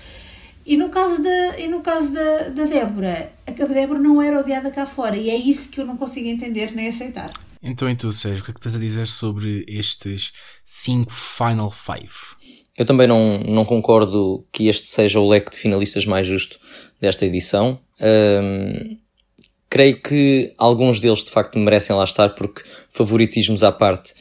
[0.69, 4.69] E no caso da, e no caso da, da Débora, a Débora não era odiada
[4.69, 7.31] cá fora e é isso que eu não consigo entender nem aceitar.
[7.59, 10.31] Então, e tu, Sérgio, o que é que tens a dizer sobre estes
[10.63, 12.13] 5 Final Five?
[12.77, 16.59] Eu também não, não concordo que este seja o leque de finalistas mais justo
[17.01, 17.79] desta edição.
[17.99, 18.95] Um,
[19.67, 24.15] creio que alguns deles de facto merecem lá estar porque favoritismos à parte, uh,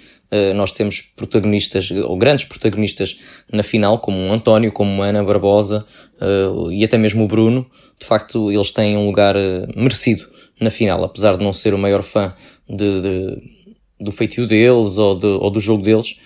[0.54, 3.18] nós temos protagonistas, ou grandes protagonistas
[3.50, 5.86] na final, como o António, como a Ana Barbosa
[6.20, 7.66] uh, e até mesmo o Bruno.
[7.98, 9.34] De facto, eles têm um lugar
[9.74, 10.28] merecido
[10.60, 12.34] na final, apesar de não ser o maior fã
[12.68, 13.58] de, de
[14.00, 16.18] do feitio deles ou, de, ou do jogo deles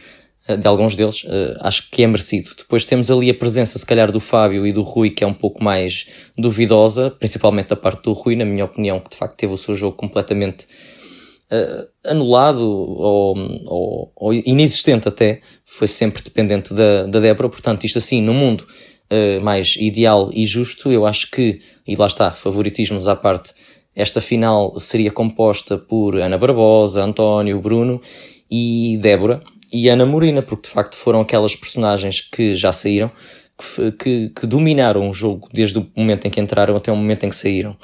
[0.47, 1.25] eh, de alguns deles,
[1.61, 2.51] acho que é merecido.
[2.57, 5.33] Depois temos ali a presença, se calhar, do Fábio e do Rui, que é um
[5.33, 9.55] pouco mais duvidosa, principalmente da parte do Rui, na minha opinião, que de facto teve
[9.55, 10.67] o seu jogo completamente
[11.53, 13.37] uh, anulado ou,
[13.67, 17.49] ou, ou, inexistente até, foi sempre dependente da, da Débora.
[17.49, 18.67] Portanto, isto assim, no mundo
[19.12, 23.53] uh, mais ideal e justo, eu acho que, e lá está, favoritismos à parte,
[23.95, 28.01] esta final seria composta por Ana Barbosa, António, Bruno
[28.51, 33.11] e Débora e Ana Morina, porque de facto foram aquelas personagens que já saíram,
[33.59, 37.25] que, que, que dominaram o jogo desde o momento em que entraram até o momento
[37.25, 37.77] em que saíram.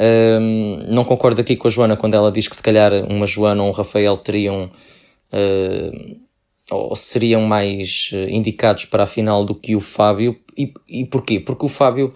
[0.00, 3.62] Um, não concordo aqui com a Joana quando ela diz que se calhar uma Joana
[3.62, 4.70] ou um Rafael teriam
[5.32, 6.16] uh,
[6.70, 10.38] ou seriam mais uh, indicados para a final do que o Fábio.
[10.56, 11.38] E, e porquê?
[11.38, 12.14] Porque o Fábio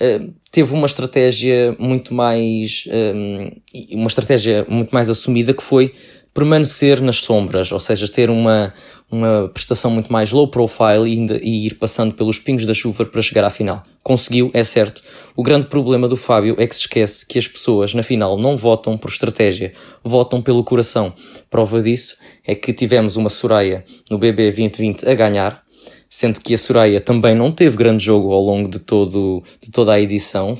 [0.00, 3.50] uh, teve uma estratégia muito mais um,
[3.98, 5.94] uma estratégia muito mais assumida que foi
[6.34, 8.72] permanecer nas sombras, ou seja, ter uma,
[9.10, 13.04] uma prestação muito mais low profile e, ainda, e ir passando pelos pingos da chuva
[13.04, 13.82] para chegar à final.
[14.02, 15.02] Conseguiu, é certo.
[15.36, 18.56] O grande problema do Fábio é que se esquece que as pessoas na final não
[18.56, 21.12] votam por estratégia, votam pelo coração.
[21.50, 25.62] Prova disso é que tivemos uma Soraya no BB 2020 a ganhar,
[26.08, 29.92] sendo que a Soraya também não teve grande jogo ao longo de, todo, de toda
[29.92, 30.56] a edição.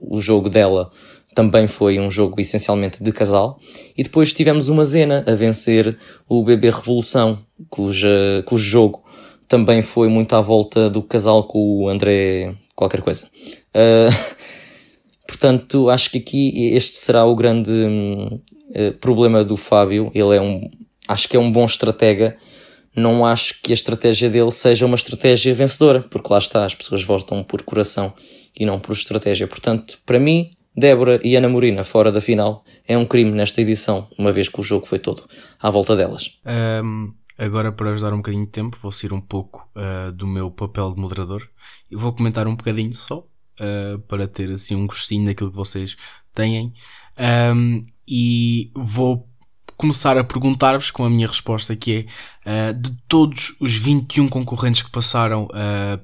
[0.00, 0.90] O jogo dela
[1.34, 3.58] também foi um jogo essencialmente de casal.
[3.96, 9.02] E depois tivemos uma Zena a vencer o BB Revolução, cuja, cujo jogo
[9.52, 13.26] também foi muito à volta do casal com o André qualquer coisa.
[13.74, 14.08] Uh,
[15.28, 20.10] portanto, acho que aqui este será o grande uh, problema do Fábio.
[20.14, 20.70] Ele é um,
[21.06, 22.34] acho que é um bom estratega.
[22.96, 27.02] Não acho que a estratégia dele seja uma estratégia vencedora, porque lá está, as pessoas
[27.04, 28.14] votam por coração
[28.58, 29.46] e não por estratégia.
[29.46, 34.08] Portanto, para mim, Débora e Ana Morina fora da final é um crime nesta edição,
[34.18, 35.22] uma vez que o jogo foi todo
[35.60, 36.38] à volta delas.
[36.82, 40.50] Um, agora, para ajudar um bocadinho de tempo, vou sair um pouco uh, do meu
[40.50, 41.46] papel de moderador
[41.90, 45.94] e vou comentar um bocadinho só, uh, para ter assim um gostinho daquilo que vocês
[46.32, 46.72] têm.
[47.54, 49.28] Um, e vou
[49.76, 52.06] começar a perguntar-vos com a minha resposta que
[52.46, 55.48] é uh, de todos os 21 concorrentes que passaram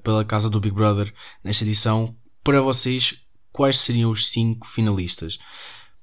[0.03, 3.28] pela casa do Big Brother nesta edição, para vocês
[3.59, 5.37] quais seriam os cinco finalistas.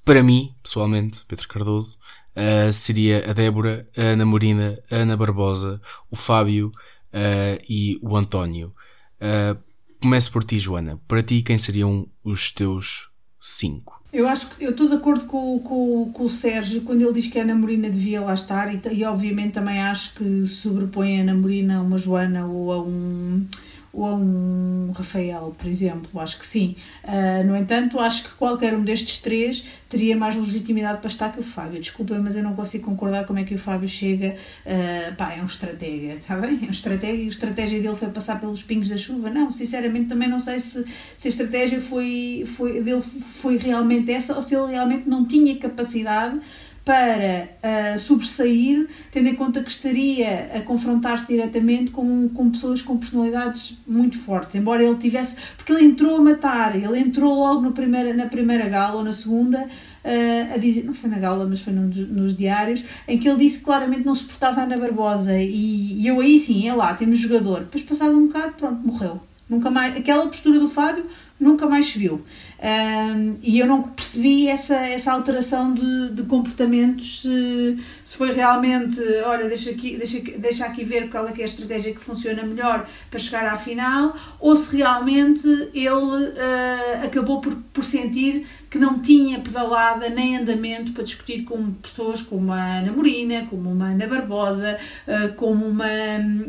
[0.03, 1.97] Para mim, pessoalmente, Pedro Cardoso,
[2.35, 8.17] uh, seria a Débora, a Ana Morina, a Ana Barbosa, o Fábio uh, e o
[8.17, 8.73] António.
[9.21, 9.57] Uh,
[10.01, 10.99] começo por ti, Joana.
[11.07, 14.03] Para ti, quem seriam os teus cinco?
[14.11, 17.27] Eu acho que eu estou de acordo com, com, com o Sérgio quando ele diz
[17.27, 21.21] que a Ana Morina devia lá estar e, e obviamente também acho que sobrepõe a
[21.21, 23.47] Ana Morina a uma Joana ou a um
[23.95, 26.75] ou a um Rafael, por exemplo, acho que sim.
[27.03, 31.39] Uh, no entanto, acho que qualquer um destes três teria mais legitimidade para estar que
[31.39, 31.79] o Fábio.
[31.79, 34.35] Desculpa, mas eu não consigo concordar como é que o Fábio chega.
[34.65, 36.59] Uh, pá, é um estratega, está bem?
[36.63, 39.29] É um estratega e a estratégia dele foi passar pelos pingos da chuva.
[39.29, 40.85] Não, sinceramente também não sei se,
[41.17, 45.55] se a estratégia foi, foi, dele foi realmente essa ou se ele realmente não tinha
[45.57, 46.39] capacidade
[46.85, 47.49] para
[47.95, 53.79] uh, sobressair, tendo em conta que estaria a confrontar-se diretamente com, com pessoas com personalidades
[53.87, 58.13] muito fortes, embora ele tivesse, porque ele entrou a matar, ele entrou logo no primeira,
[58.13, 61.73] na primeira gala ou na segunda, uh, a dizer, não foi na gala, mas foi
[61.73, 66.01] no, nos diários, em que ele disse que claramente não suportava a Ana Barbosa e,
[66.01, 67.61] e eu aí sim, é lá, temos jogador.
[67.61, 69.19] Depois passado um bocado, pronto, morreu.
[69.49, 71.05] Nunca mais, aquela postura do Fábio
[71.39, 72.21] nunca mais se viu.
[72.65, 78.99] Um, e eu não percebi essa, essa alteração de, de comportamentos, se, se foi realmente,
[79.23, 82.89] olha, deixa aqui, deixa, deixa aqui ver qual é, é a estratégia que funciona melhor
[83.11, 88.99] para chegar à final, ou se realmente ele uh, acabou por, por sentir que não
[88.99, 94.07] tinha pedalada nem andamento para discutir com pessoas como a Ana Morina, como uma Ana
[94.07, 95.85] Barbosa, uh, como, uma,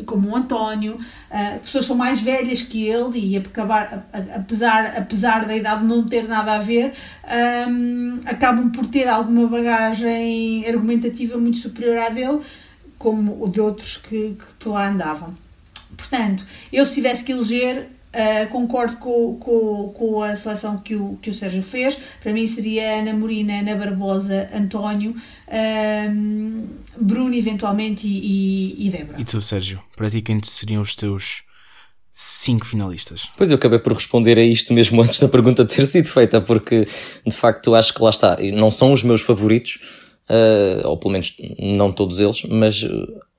[0.04, 5.56] como um António, uh, pessoas são mais velhas que ele e acabar, apesar, apesar da
[5.56, 6.94] idade não ter nada a ver,
[7.68, 12.40] um, acabam por ter alguma bagagem argumentativa muito superior à dele,
[12.98, 15.34] como o de outros que, que por lá andavam.
[15.96, 21.18] Portanto, eu se tivesse que eleger, Uh, concordo com, com, com a seleção que o,
[21.20, 21.98] que o Sérgio fez.
[22.22, 26.66] Para mim seria Ana Morina, Ana Barbosa, António, uh,
[26.98, 29.20] Bruno, eventualmente, e, e, e Débora.
[29.20, 29.82] E tu, Sérgio?
[29.94, 31.44] Para ti, quem seriam os teus
[32.10, 33.28] cinco finalistas.
[33.36, 36.88] Pois eu acabei por responder a isto mesmo antes da pergunta ter sido feita, porque
[37.26, 38.38] de facto acho que lá está.
[38.54, 39.78] Não são os meus favoritos,
[40.30, 42.82] uh, ou pelo menos não todos eles, mas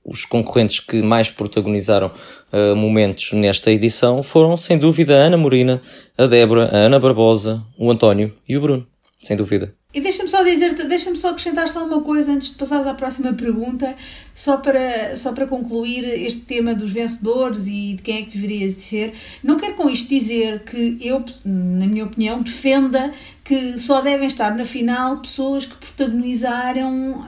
[0.07, 2.09] os concorrentes que mais protagonizaram
[2.53, 5.81] uh, momentos nesta edição foram, sem dúvida, a Ana Morina,
[6.17, 8.87] a Débora, a Ana Barbosa, o António e o Bruno.
[9.19, 9.73] Sem dúvida.
[9.93, 13.33] E deixa-me só dizer, deixa-me só acrescentar só uma coisa antes de passares à próxima
[13.33, 13.95] pergunta,
[14.35, 18.69] só para, só para concluir este tema dos vencedores e de quem é que deveria
[18.71, 19.13] ser.
[19.43, 23.11] Não quero com isto dizer que eu, na minha opinião, defenda
[23.43, 27.25] que só devem estar na final pessoas que protagonizaram.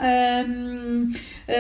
[0.48, 1.10] Hum,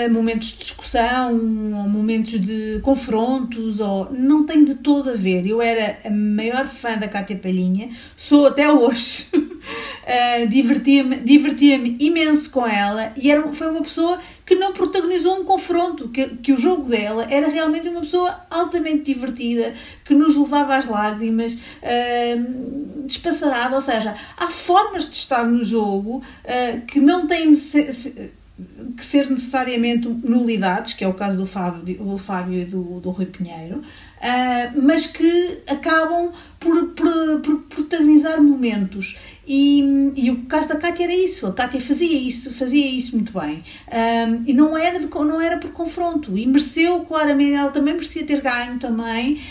[0.09, 5.47] momentos de discussão, ou momentos de confrontos, ou não tem de todo a ver.
[5.47, 9.27] Eu era a maior fã da Cátia Palhinha, sou até hoje.
[9.33, 15.43] uh, divertia-me divertia imenso com ela e era, foi uma pessoa que não protagonizou um
[15.43, 20.75] confronto, que, que o jogo dela era realmente uma pessoa altamente divertida, que nos levava
[20.75, 27.27] às lágrimas, uh, despassarada, ou seja, há formas de estar no jogo uh, que não
[27.27, 27.53] têm
[28.95, 33.09] que ser necessariamente nulidades, que é o caso do Fábio, do Fábio e do, do
[33.09, 39.17] Rui Pinheiro, uh, mas que acabam por, por, por, protagonizar momentos.
[39.47, 43.33] E, e, o caso da Cátia era isso, a Cátia fazia isso, fazia isso muito
[43.37, 43.63] bem.
[43.87, 48.25] Um, e não era, de, não era por confronto, e mereceu claramente, ela também merecia
[48.25, 49.41] ter ganho também,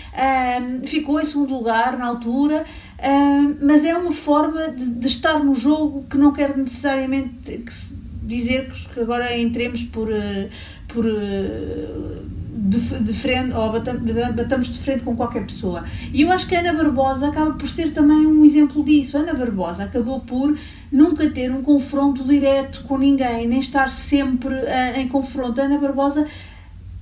[0.63, 2.65] um, ficou em segundo lugar na altura,
[3.61, 7.73] mas é uma forma de, de, estar no jogo que não quer necessariamente que
[8.29, 10.49] dizer que agora entremos por, eh,
[10.87, 12.23] por eh,
[12.59, 15.85] de, de frente ou batamos de frente com qualquer pessoa.
[16.13, 19.17] E eu acho que Ana Barbosa acaba por ser também um exemplo disso.
[19.17, 20.57] Ana Barbosa acabou por
[20.91, 25.61] nunca ter um confronto direto com ninguém, nem estar sempre uh, em confronto.
[25.61, 26.27] Ana Barbosa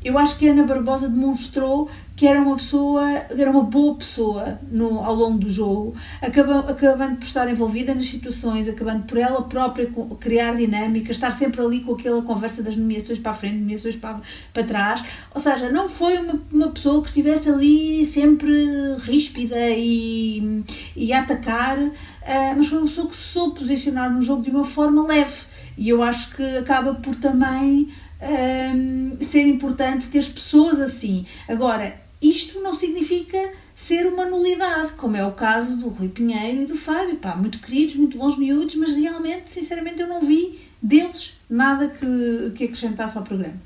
[0.06, 3.04] eu acho que a Ana Barbosa demonstrou que era uma pessoa,
[3.36, 8.06] era uma boa pessoa no, ao longo do jogo, acabando, acabando por estar envolvida nas
[8.06, 9.86] situações, acabando por ela própria
[10.18, 14.20] criar dinâmica, estar sempre ali com aquela conversa das nomeações para a frente, nomeações para,
[14.54, 15.02] para trás.
[15.34, 20.62] Ou seja, não foi uma, uma pessoa que estivesse ali sempre ríspida e,
[20.94, 21.92] e a atacar, uh,
[22.56, 25.56] mas foi uma pessoa que soube posicionar no jogo de uma forma leve.
[25.76, 27.88] E eu acho que acaba por também
[28.20, 31.26] um, ser importante ter pessoas assim.
[31.48, 36.66] Agora, isto não significa ser uma nulidade, como é o caso do Rui Pinheiro e
[36.66, 41.38] do Fábio, pá, muito queridos, muito bons miúdos, mas realmente, sinceramente, eu não vi deles
[41.48, 43.60] nada que, que acrescentasse ao programa.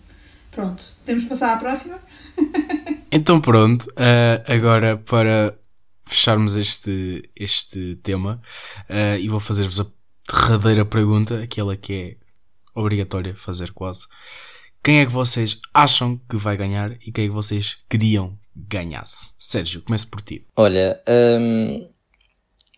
[0.50, 1.98] Pronto, temos que passar à próxima?
[3.12, 5.56] então pronto, uh, agora para
[6.04, 8.40] fecharmos este, este tema,
[8.88, 9.86] uh, e vou fazer-vos a
[10.28, 12.16] derradeira pergunta, aquela que é
[12.74, 14.06] obrigatória fazer quase.
[14.82, 19.28] Quem é que vocês acham que vai ganhar e quem é que vocês queriam ganhasse?
[19.38, 20.46] Sérgio, comece por ti.
[20.56, 20.98] Olha,
[21.38, 21.86] hum,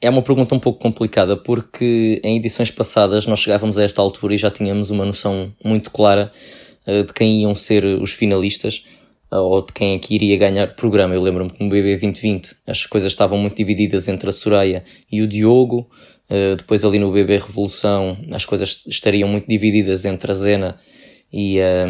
[0.00, 4.34] é uma pergunta um pouco complicada porque em edições passadas nós chegávamos a esta altura
[4.34, 6.32] e já tínhamos uma noção muito clara
[6.86, 8.84] uh, de quem iam ser os finalistas
[9.30, 11.14] uh, ou de quem é que iria ganhar programa.
[11.14, 15.22] Eu lembro-me que no BB 2020 as coisas estavam muito divididas entre a Soraya e
[15.22, 15.88] o Diogo.
[16.32, 20.80] Uh, depois ali no BB Revolução as coisas estariam muito divididas entre a Zena
[21.30, 21.86] e a,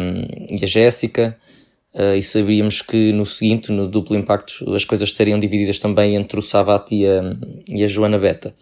[0.51, 1.39] e a Jéssica.
[1.93, 6.37] Uh, e sabíamos que no seguinte, no duplo impacto, as coisas estariam divididas também entre
[6.37, 7.21] o Savat e a,
[7.69, 8.53] e a Joana Beta.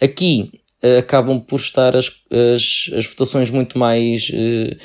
[0.00, 0.50] Aqui
[0.82, 4.76] uh, acabam por estar as, as, as votações muito mais uh,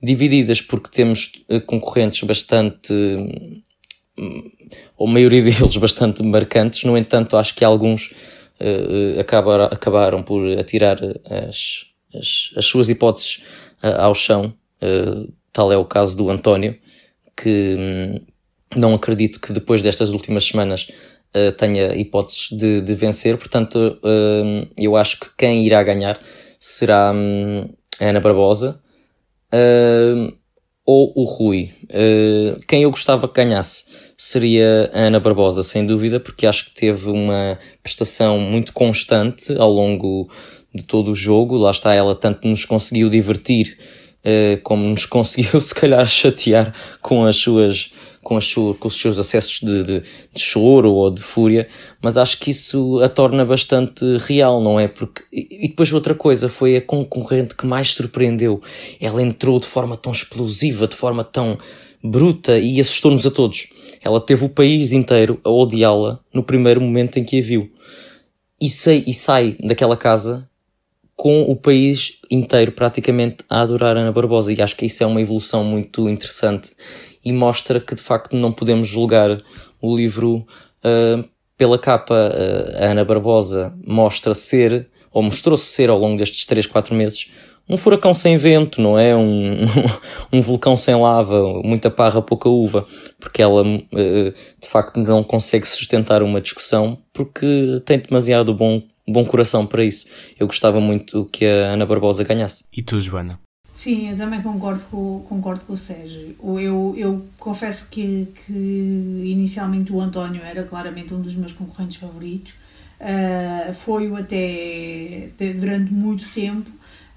[0.00, 1.32] divididas, porque temos
[1.66, 2.92] concorrentes bastante,
[4.96, 8.14] ou a maioria deles bastante marcantes, no entanto, acho que alguns
[9.18, 10.98] acabaram, acabaram por atirar
[11.28, 13.42] as, as, as suas hipóteses
[13.82, 16.76] ao chão Uh, tal é o caso do António,
[17.36, 18.20] que hum,
[18.76, 20.88] não acredito que depois destas últimas semanas
[21.34, 26.20] uh, tenha hipóteses de, de vencer, portanto, uh, eu acho que quem irá ganhar
[26.60, 27.68] será um,
[28.00, 28.80] Ana Barbosa
[30.84, 31.70] ou o Rui.
[32.66, 33.84] quem eu gostava que ganhasse
[34.20, 39.70] seria a Ana Barbosa, sem dúvida, porque acho que teve uma prestação muito constante ao
[39.70, 40.28] longo
[40.74, 41.56] de todo o jogo.
[41.56, 43.78] Lá está, ela tanto nos conseguiu divertir
[44.24, 49.00] eh, como nos conseguiu se calhar chatear com as suas com, as suas, com os
[49.00, 51.66] seus acessos de, de, de, choro ou de fúria,
[52.02, 54.86] mas acho que isso a torna bastante real, não é?
[54.86, 58.60] Porque, e depois outra coisa, foi a concorrente que mais surpreendeu.
[59.00, 61.56] Ela entrou de forma tão explosiva, de forma tão
[62.04, 63.68] bruta e assustou-nos a todos.
[64.02, 67.70] Ela teve o país inteiro a odiá-la no primeiro momento em que a viu.
[68.60, 70.48] E, sei, e sai daquela casa
[71.18, 75.20] com o país inteiro praticamente a adorar Ana Barbosa e acho que isso é uma
[75.20, 76.70] evolução muito interessante
[77.24, 79.42] e mostra que de facto não podemos julgar
[79.82, 80.46] o livro
[80.84, 82.14] uh, pela capa.
[82.14, 87.32] Uh, a Ana Barbosa mostra ser, ou mostrou-se ser ao longo destes 3, 4 meses,
[87.68, 89.14] um furacão sem vento, não é?
[89.14, 89.66] Um,
[90.32, 92.86] um vulcão sem lava, muita parra, pouca uva,
[93.20, 99.24] porque ela uh, de facto não consegue sustentar uma discussão porque tem demasiado bom, bom
[99.24, 100.06] coração para isso.
[100.38, 102.64] Eu gostava muito que a Ana Barbosa ganhasse.
[102.72, 103.38] E tu, Joana?
[103.78, 106.34] Sim, eu também concordo com, concordo com o Sérgio.
[106.42, 112.54] Eu, eu confesso que, que inicialmente o António era claramente um dos meus concorrentes favoritos.
[113.00, 116.68] Uh, Foi-o até, até, durante muito tempo,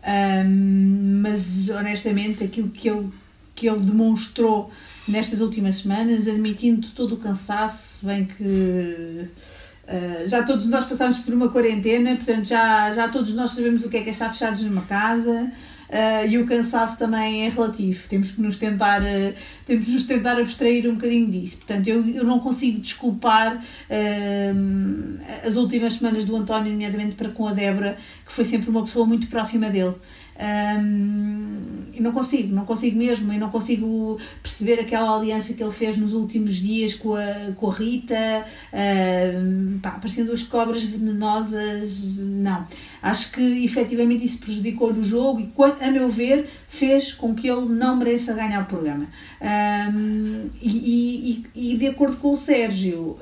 [0.03, 3.09] um, mas honestamente aquilo que ele,
[3.55, 4.71] que ele demonstrou
[5.07, 11.33] nestas últimas semanas, admitindo todo o cansaço, bem que uh, já todos nós passamos por
[11.33, 14.63] uma quarentena, portanto já, já todos nós sabemos o que é que é estar fechados
[14.63, 15.51] numa casa.
[15.91, 19.33] Uh, e o cansaço também é relativo, temos que nos tentar, uh,
[19.65, 21.57] temos que nos tentar abstrair um bocadinho disso.
[21.57, 27.45] Portanto, eu, eu não consigo desculpar uh, as últimas semanas do António, nomeadamente para com
[27.45, 29.95] a Débora, que foi sempre uma pessoa muito próxima dele.
[30.41, 31.51] Um,
[32.01, 36.13] não consigo, não consigo mesmo, e não consigo perceber aquela aliança que ele fez nos
[36.13, 42.65] últimos dias com a, com a Rita, um, pá, parecendo as cobras venenosas, não.
[43.01, 47.67] Acho que efetivamente isso prejudicou no jogo e, a meu ver, fez com que ele
[47.67, 49.07] não mereça ganhar o programa.
[49.41, 53.17] Um, e, e, e, de acordo com o Sérgio,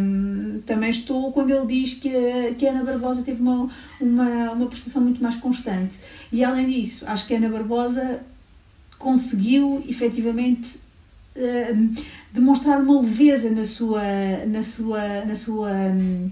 [0.00, 3.68] um, também estou quando ele diz que a, que a Ana Barbosa teve uma,
[4.00, 5.96] uma, uma prestação muito mais constante.
[6.36, 8.20] E além disso, acho que Ana Barbosa
[8.98, 10.80] conseguiu efetivamente
[11.34, 14.02] uh, demonstrar uma leveza na sua,
[14.46, 16.30] na sua, na sua um,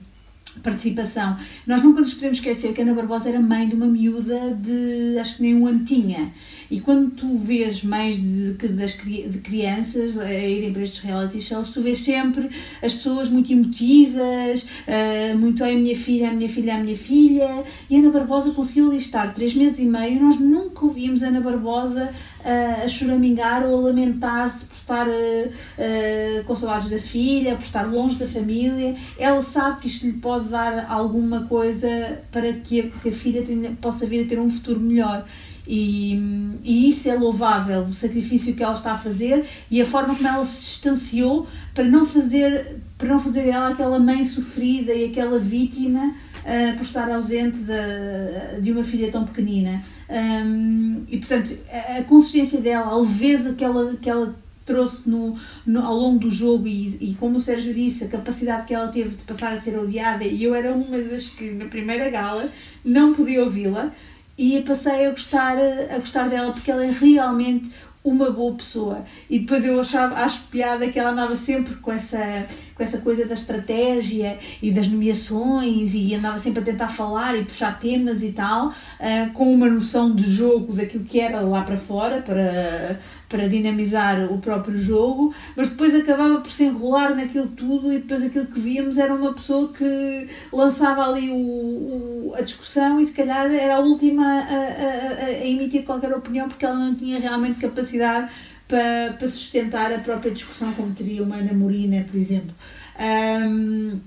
[0.62, 1.38] participação.
[1.66, 5.38] Nós nunca nos podemos esquecer que Ana Barbosa era mãe de uma miúda de acho
[5.38, 6.30] que nem um ano tinha.
[6.74, 11.70] E quando tu vês mães de, das, de crianças a irem para estes reality shows,
[11.70, 12.50] tu vês sempre
[12.82, 17.62] as pessoas muito emotivas, uh, muito a minha filha, a minha filha, a minha filha.
[17.88, 20.20] E Ana Barbosa conseguiu ali estar três meses e meio.
[20.20, 22.10] Nós nunca ouvimos Ana Barbosa
[22.40, 27.84] uh, a choramingar ou a lamentar-se por estar uh, com saudades da filha, por estar
[27.84, 28.96] longe da família.
[29.16, 33.44] Ela sabe que isto lhe pode dar alguma coisa para que a, que a filha
[33.44, 35.24] tenha, possa vir a ter um futuro melhor.
[35.66, 36.14] E,
[36.62, 40.28] e, isso é louvável, o sacrifício que ela está a fazer e a forma como
[40.28, 45.38] ela se distanciou para não fazer, para não fazer dela aquela mãe sofrida e aquela
[45.38, 49.82] vítima uh, por estar ausente de, de uma filha tão pequenina.
[50.08, 54.36] Um, e portanto, a, a, consistência dela, a leveza que ela, que ela
[54.66, 58.66] trouxe no, no, ao longo do jogo e, e, como o Sérgio disse, a capacidade
[58.66, 61.66] que ela teve de passar a ser odiada, e eu era uma das que na
[61.66, 62.50] primeira gala
[62.84, 63.92] não podia ouvi-la
[64.36, 67.70] e passei a gostar, a gostar dela porque ela é realmente
[68.04, 69.04] uma boa pessoa.
[69.30, 73.26] E depois eu achava, acho piada que ela andava sempre com essa, com essa coisa
[73.26, 78.32] da estratégia e das nomeações e andava sempre a tentar falar e puxar temas e
[78.32, 82.98] tal, uh, com uma noção de jogo daquilo que era lá para fora, para,
[83.28, 88.22] para dinamizar o próprio jogo, mas depois acabava por se enrolar naquilo tudo e depois
[88.22, 93.12] aquilo que víamos era uma pessoa que lançava ali o, o a discussão e se
[93.12, 97.60] calhar era a última a, a, a, emitir qualquer opinião porque ela não tinha realmente
[97.60, 98.30] capacidade
[98.68, 102.54] para, para sustentar a própria discussão como teria uma Ana Morina, por exemplo.
[102.98, 103.98] Um,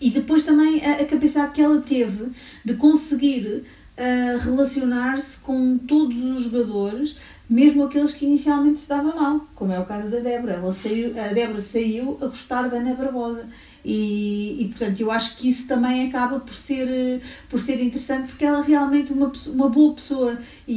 [0.00, 2.30] e depois também a, a, capacidade que ela teve
[2.64, 3.64] de conseguir
[3.96, 7.16] uh, relacionar-se com todos os jogadores
[7.52, 10.54] mesmo aqueles que inicialmente se davam mal, como é o caso da Débora.
[10.54, 13.46] Ela saiu, a Débora saiu a gostar da Ana Barbosa.
[13.84, 18.44] E, e, portanto eu acho que isso também acaba por ser, por ser interessante porque
[18.44, 20.38] ela é realmente uma, uma boa pessoa
[20.68, 20.72] e,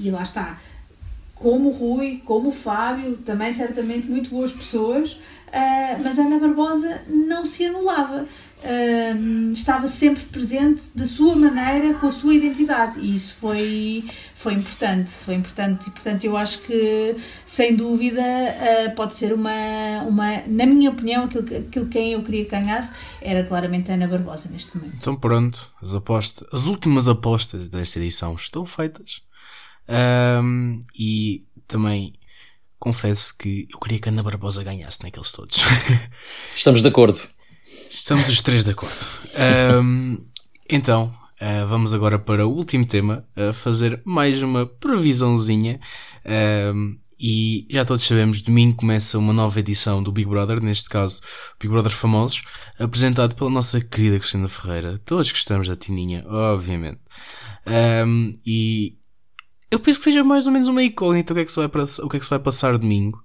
[0.00, 0.60] e, e lá está
[1.40, 7.00] como o Rui, como o Fábio, também certamente muito boas pessoas, uh, mas Ana Barbosa
[7.08, 8.26] não se anulava.
[8.62, 14.52] Uh, estava sempre presente da sua maneira, com a sua identidade, e isso foi, foi
[14.52, 15.08] importante.
[15.08, 17.16] Foi importante, e portanto, eu acho que,
[17.46, 20.42] sem dúvida, uh, pode ser uma, uma.
[20.46, 24.50] Na minha opinião, aquilo, aquilo quem eu queria que ganhasse era claramente a Ana Barbosa
[24.52, 24.96] neste momento.
[25.00, 29.22] Então, pronto, as apostas, as últimas apostas desta edição estão feitas.
[29.90, 32.14] Um, e também
[32.78, 35.62] confesso que eu queria que a Ana Barbosa ganhasse naqueles todos.
[36.54, 37.20] Estamos de acordo.
[37.90, 39.04] Estamos os três de acordo.
[39.82, 40.24] Um,
[40.68, 45.80] então, uh, vamos agora para o último tema, a fazer mais uma previsãozinha.
[46.72, 51.20] Um, e já todos sabemos, domingo começa uma nova edição do Big Brother, neste caso
[51.60, 52.42] Big Brother Famosos,
[52.78, 54.98] apresentado pela nossa querida Cristina Ferreira.
[55.04, 57.00] Todos gostamos da Tininha, obviamente.
[57.66, 58.99] Um, e
[59.70, 61.66] eu penso que seja mais ou menos uma incógnita o que é que se vai,
[61.66, 63.22] o que é que se vai passar domingo.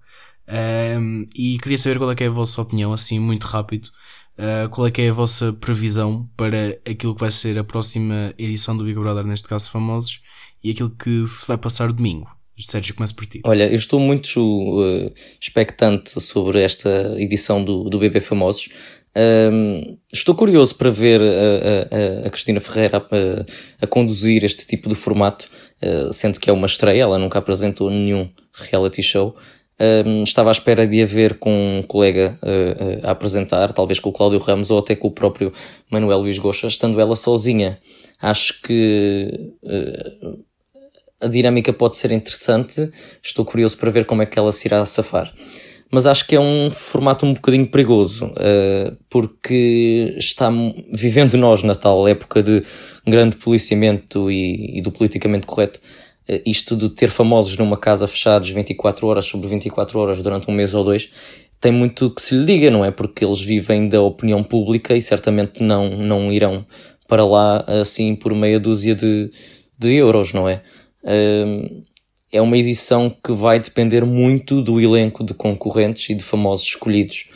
[0.48, 3.90] Um, e queria saber qual é, é a vossa opinião, assim, muito rápido.
[4.38, 8.34] Uh, qual é que é a vossa previsão para aquilo que vai ser a próxima
[8.38, 10.22] edição do Big Brother, neste caso famosos,
[10.64, 12.30] e aquilo que se vai passar domingo?
[12.58, 13.42] Sérgio, começa por ti.
[13.44, 18.70] Olha, eu estou muito uh, expectante sobre esta edição do, do BB Famosos.
[19.18, 24.90] Um, estou curioso para ver a, a, a Cristina Ferreira a, a, conduzir este tipo
[24.90, 25.48] de formato,
[26.12, 29.36] sendo que é uma estreia, ela nunca apresentou nenhum reality show.
[29.78, 34.00] Um, estava à espera de a ver com um colega uh, uh, a apresentar, talvez
[34.00, 35.52] com o Cláudio Ramos ou até com o próprio
[35.92, 37.78] Manuel Luís Goxa, estando ela sozinha.
[38.22, 40.40] Acho que uh,
[41.20, 42.90] a dinâmica pode ser interessante.
[43.22, 45.34] Estou curioso para ver como é que ela se irá safar.
[45.92, 48.34] Mas acho que é um formato um bocadinho perigoso,
[49.08, 50.52] porque está
[50.92, 52.64] vivendo nós na tal época de
[53.08, 55.80] grande policiamento e, e do politicamente correto
[56.28, 60.54] eh, isto de ter famosos numa casa fechados 24 horas sobre 24 horas durante um
[60.54, 61.12] mês ou dois,
[61.62, 62.92] tem muito que se lhe diga, não é?
[62.92, 66.66] Porque eles vivem da opinião pública e certamente não, não irão
[67.08, 69.30] para lá assim por meia dúzia de,
[69.78, 70.62] de euros, não é?
[72.32, 77.30] É uma edição que vai depender muito do elenco de concorrentes e de famosos escolhidos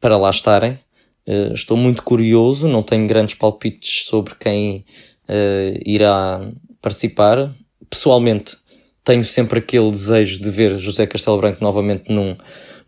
[0.00, 0.78] para lá estarem.
[1.26, 4.84] Eh, estou muito curioso, não tenho grandes palpites sobre quem
[5.28, 6.40] eh, irá
[6.80, 7.54] participar.
[7.88, 8.56] Pessoalmente,
[9.04, 12.36] tenho sempre aquele desejo de ver José Castelo Branco novamente num,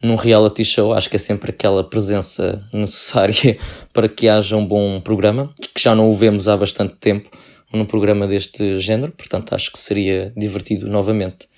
[0.03, 0.93] num reality show.
[0.93, 3.59] Acho que é sempre aquela presença necessária
[3.93, 7.31] para que haja um bom programa, que já não o vemos há bastante tempo
[7.73, 11.49] num programa deste género, portanto acho que seria divertido novamente.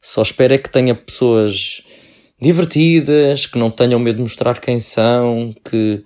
[0.00, 1.82] Só espero é que tenha pessoas
[2.40, 6.04] divertidas, que não tenham medo de mostrar quem são, que,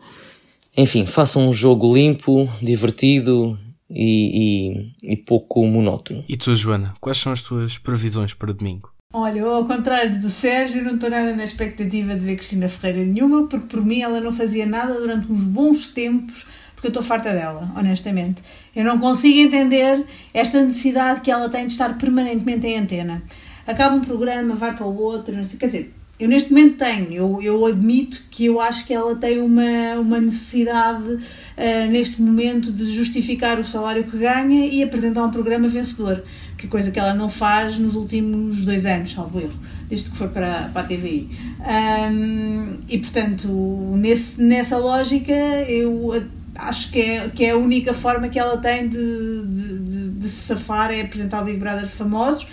[0.79, 3.59] enfim, façam um jogo limpo, divertido
[3.91, 6.25] e, e, e pouco monótono.
[6.29, 8.95] E tu, Joana, quais são as tuas previsões para domingo?
[9.13, 13.49] Olha, ao contrário do Sérgio, não estou nada na expectativa de ver Cristina Ferreira nenhuma,
[13.49, 17.33] porque por mim ela não fazia nada durante uns bons tempos, porque eu estou farta
[17.33, 18.41] dela, honestamente.
[18.77, 23.21] Eu não consigo entender esta necessidade que ela tem de estar permanentemente em antena.
[23.67, 27.13] Acaba um programa, vai para o outro, não sei, quer dizer, eu neste momento tenho,
[27.13, 32.73] eu, eu admito que eu acho que ela tem uma, uma necessidade uh, neste momento
[32.73, 36.25] de justificar o salário que ganha e apresentar um programa vencedor,
[36.57, 39.53] que coisa que ela não faz nos últimos dois anos, salvo erro,
[39.89, 41.29] desde que foi para, para a TVI.
[41.61, 43.49] Um, e portanto,
[43.97, 46.21] nesse, nessa lógica, eu
[46.57, 50.29] acho que é, que é a única forma que ela tem de, de, de, de
[50.29, 52.45] se safar é apresentar o Big Brother famosos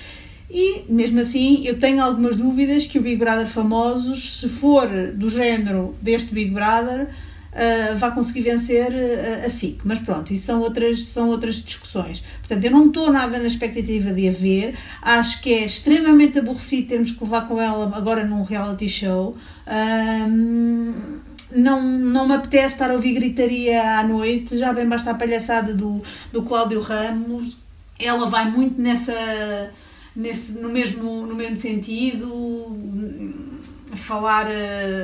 [0.49, 5.29] e, mesmo assim, eu tenho algumas dúvidas que o Big Brother famosos, se for do
[5.29, 7.07] género deste Big Brother,
[7.55, 9.79] uh, vá conseguir vencer uh, a SIC.
[9.83, 12.23] Mas pronto, isso são outras, são outras discussões.
[12.39, 14.77] Portanto, eu não estou nada na expectativa de a ver.
[15.01, 19.35] Acho que é extremamente aborrecido termos que levar com ela agora num reality show.
[21.51, 25.73] Não, não me apetece estar a ouvir gritaria à noite, já bem basta a palhaçada
[25.73, 27.57] do, do Cláudio Ramos.
[27.97, 29.13] Ela vai muito nessa
[30.15, 32.77] nesse, no, mesmo, no mesmo sentido,
[33.91, 34.47] a falar,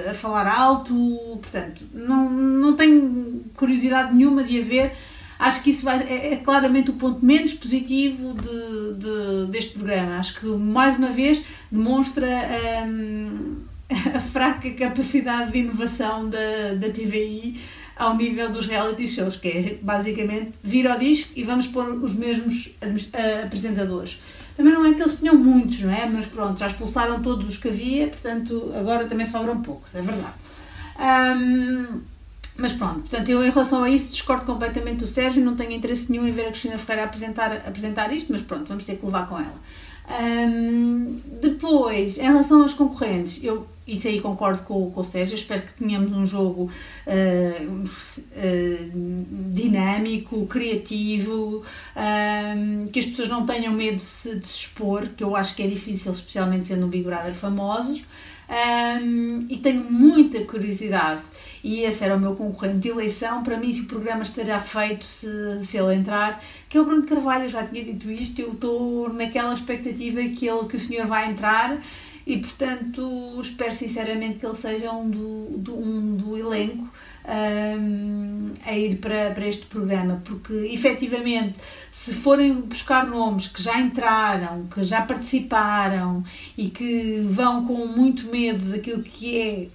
[0.10, 0.94] a, falar alto,
[1.42, 4.92] portanto, não, não tenho curiosidade nenhuma de a ver.
[5.38, 10.18] Acho que isso vai, é, é claramente o ponto menos positivo de, de, deste programa.
[10.18, 12.28] Acho que, mais uma vez, demonstra
[12.88, 13.58] um,
[14.16, 17.60] a fraca capacidade de inovação da, da TVI
[17.96, 22.16] ao nível dos reality shows, que é basicamente vir ao disco e vamos pôr os
[22.16, 22.72] mesmos
[23.44, 24.20] apresentadores.
[24.62, 26.06] Também não é que eles tinham muitos, não é?
[26.06, 30.36] Mas pronto, já expulsaram todos os que havia, portanto agora também sobram poucos, é verdade.
[31.00, 32.02] Um,
[32.58, 36.12] mas pronto, portanto, eu em relação a isso discordo completamente do Sérgio, não tenho interesse
[36.12, 39.28] nenhum em ver a Cristina Ferreira apresentar, apresentar isto, mas pronto, vamos ter que levar
[39.28, 39.56] com ela.
[40.22, 45.64] Um, depois, em relação aos concorrentes, eu isso aí concordo com, com o Sérgio, espero
[45.64, 46.70] que tenhamos um jogo
[47.08, 51.64] uh, uh, dinâmico, criativo,
[51.96, 55.56] uh, que as pessoas não tenham medo de se, de se, expor, que eu acho
[55.56, 58.06] que é difícil, especialmente sendo um Big Brother famosos,
[59.50, 61.22] e tenho muita curiosidade
[61.64, 63.44] e esse era o meu concorrente de eleição.
[63.44, 65.28] Para mim, o programa estará feito se,
[65.64, 67.46] se ele entrar, que é o Bruno Carvalho.
[67.46, 71.30] Eu já tinha dito isto, eu estou naquela expectativa que, ele, que o senhor vai
[71.30, 71.80] entrar
[72.26, 76.90] e, portanto, espero sinceramente que ele seja um do, do, um do elenco.
[77.24, 81.54] Um, a ir para, para este programa, porque efetivamente,
[81.92, 86.24] se forem buscar nomes que já entraram, que já participaram
[86.58, 89.68] e que vão com muito medo daquilo que é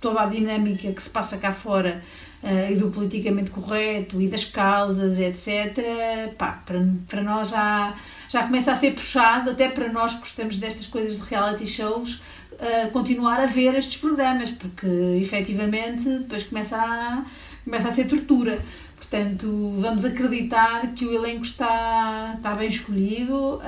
[0.00, 2.02] toda a dinâmica que se passa cá fora
[2.42, 7.94] uh, e do politicamente correto e das causas, etc., pá, para, para nós já,
[8.28, 12.14] já começa a ser puxado, até para nós que gostamos destas coisas de reality shows,
[12.52, 14.86] uh, continuar a ver estes programas, porque
[15.20, 17.24] efetivamente depois começa a,
[17.64, 18.60] começa a ser tortura.
[18.96, 23.60] Portanto, vamos acreditar que o elenco está, está bem escolhido, uh,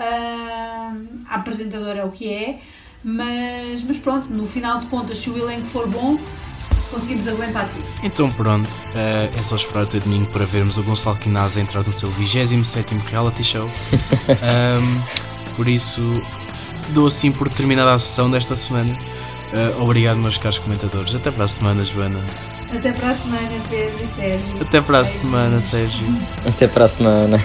[1.28, 2.60] a apresentadora é o que é,
[3.04, 6.18] mas, mas pronto, no final de contas, se o elenco for bom,
[6.90, 7.84] conseguimos aguentar tudo.
[8.02, 11.92] Então pronto, uh, é só esperar até domingo para vermos o Gonçalo Quinaz entrar no
[11.92, 13.68] seu 27 reality show.
[14.30, 15.02] um,
[15.56, 16.00] por isso,
[16.90, 18.92] dou assim por terminada a sessão desta semana.
[19.52, 21.14] Uh, obrigado, meus caros comentadores.
[21.14, 22.22] Até para a semana, Joana.
[22.74, 24.60] Até para a semana, Pedro e Sérgio.
[24.60, 26.06] Até para a semana, Sérgio.
[26.46, 27.44] Até para a semana.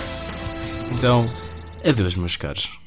[0.91, 1.29] Então,
[1.85, 2.80] adeus, meus caros.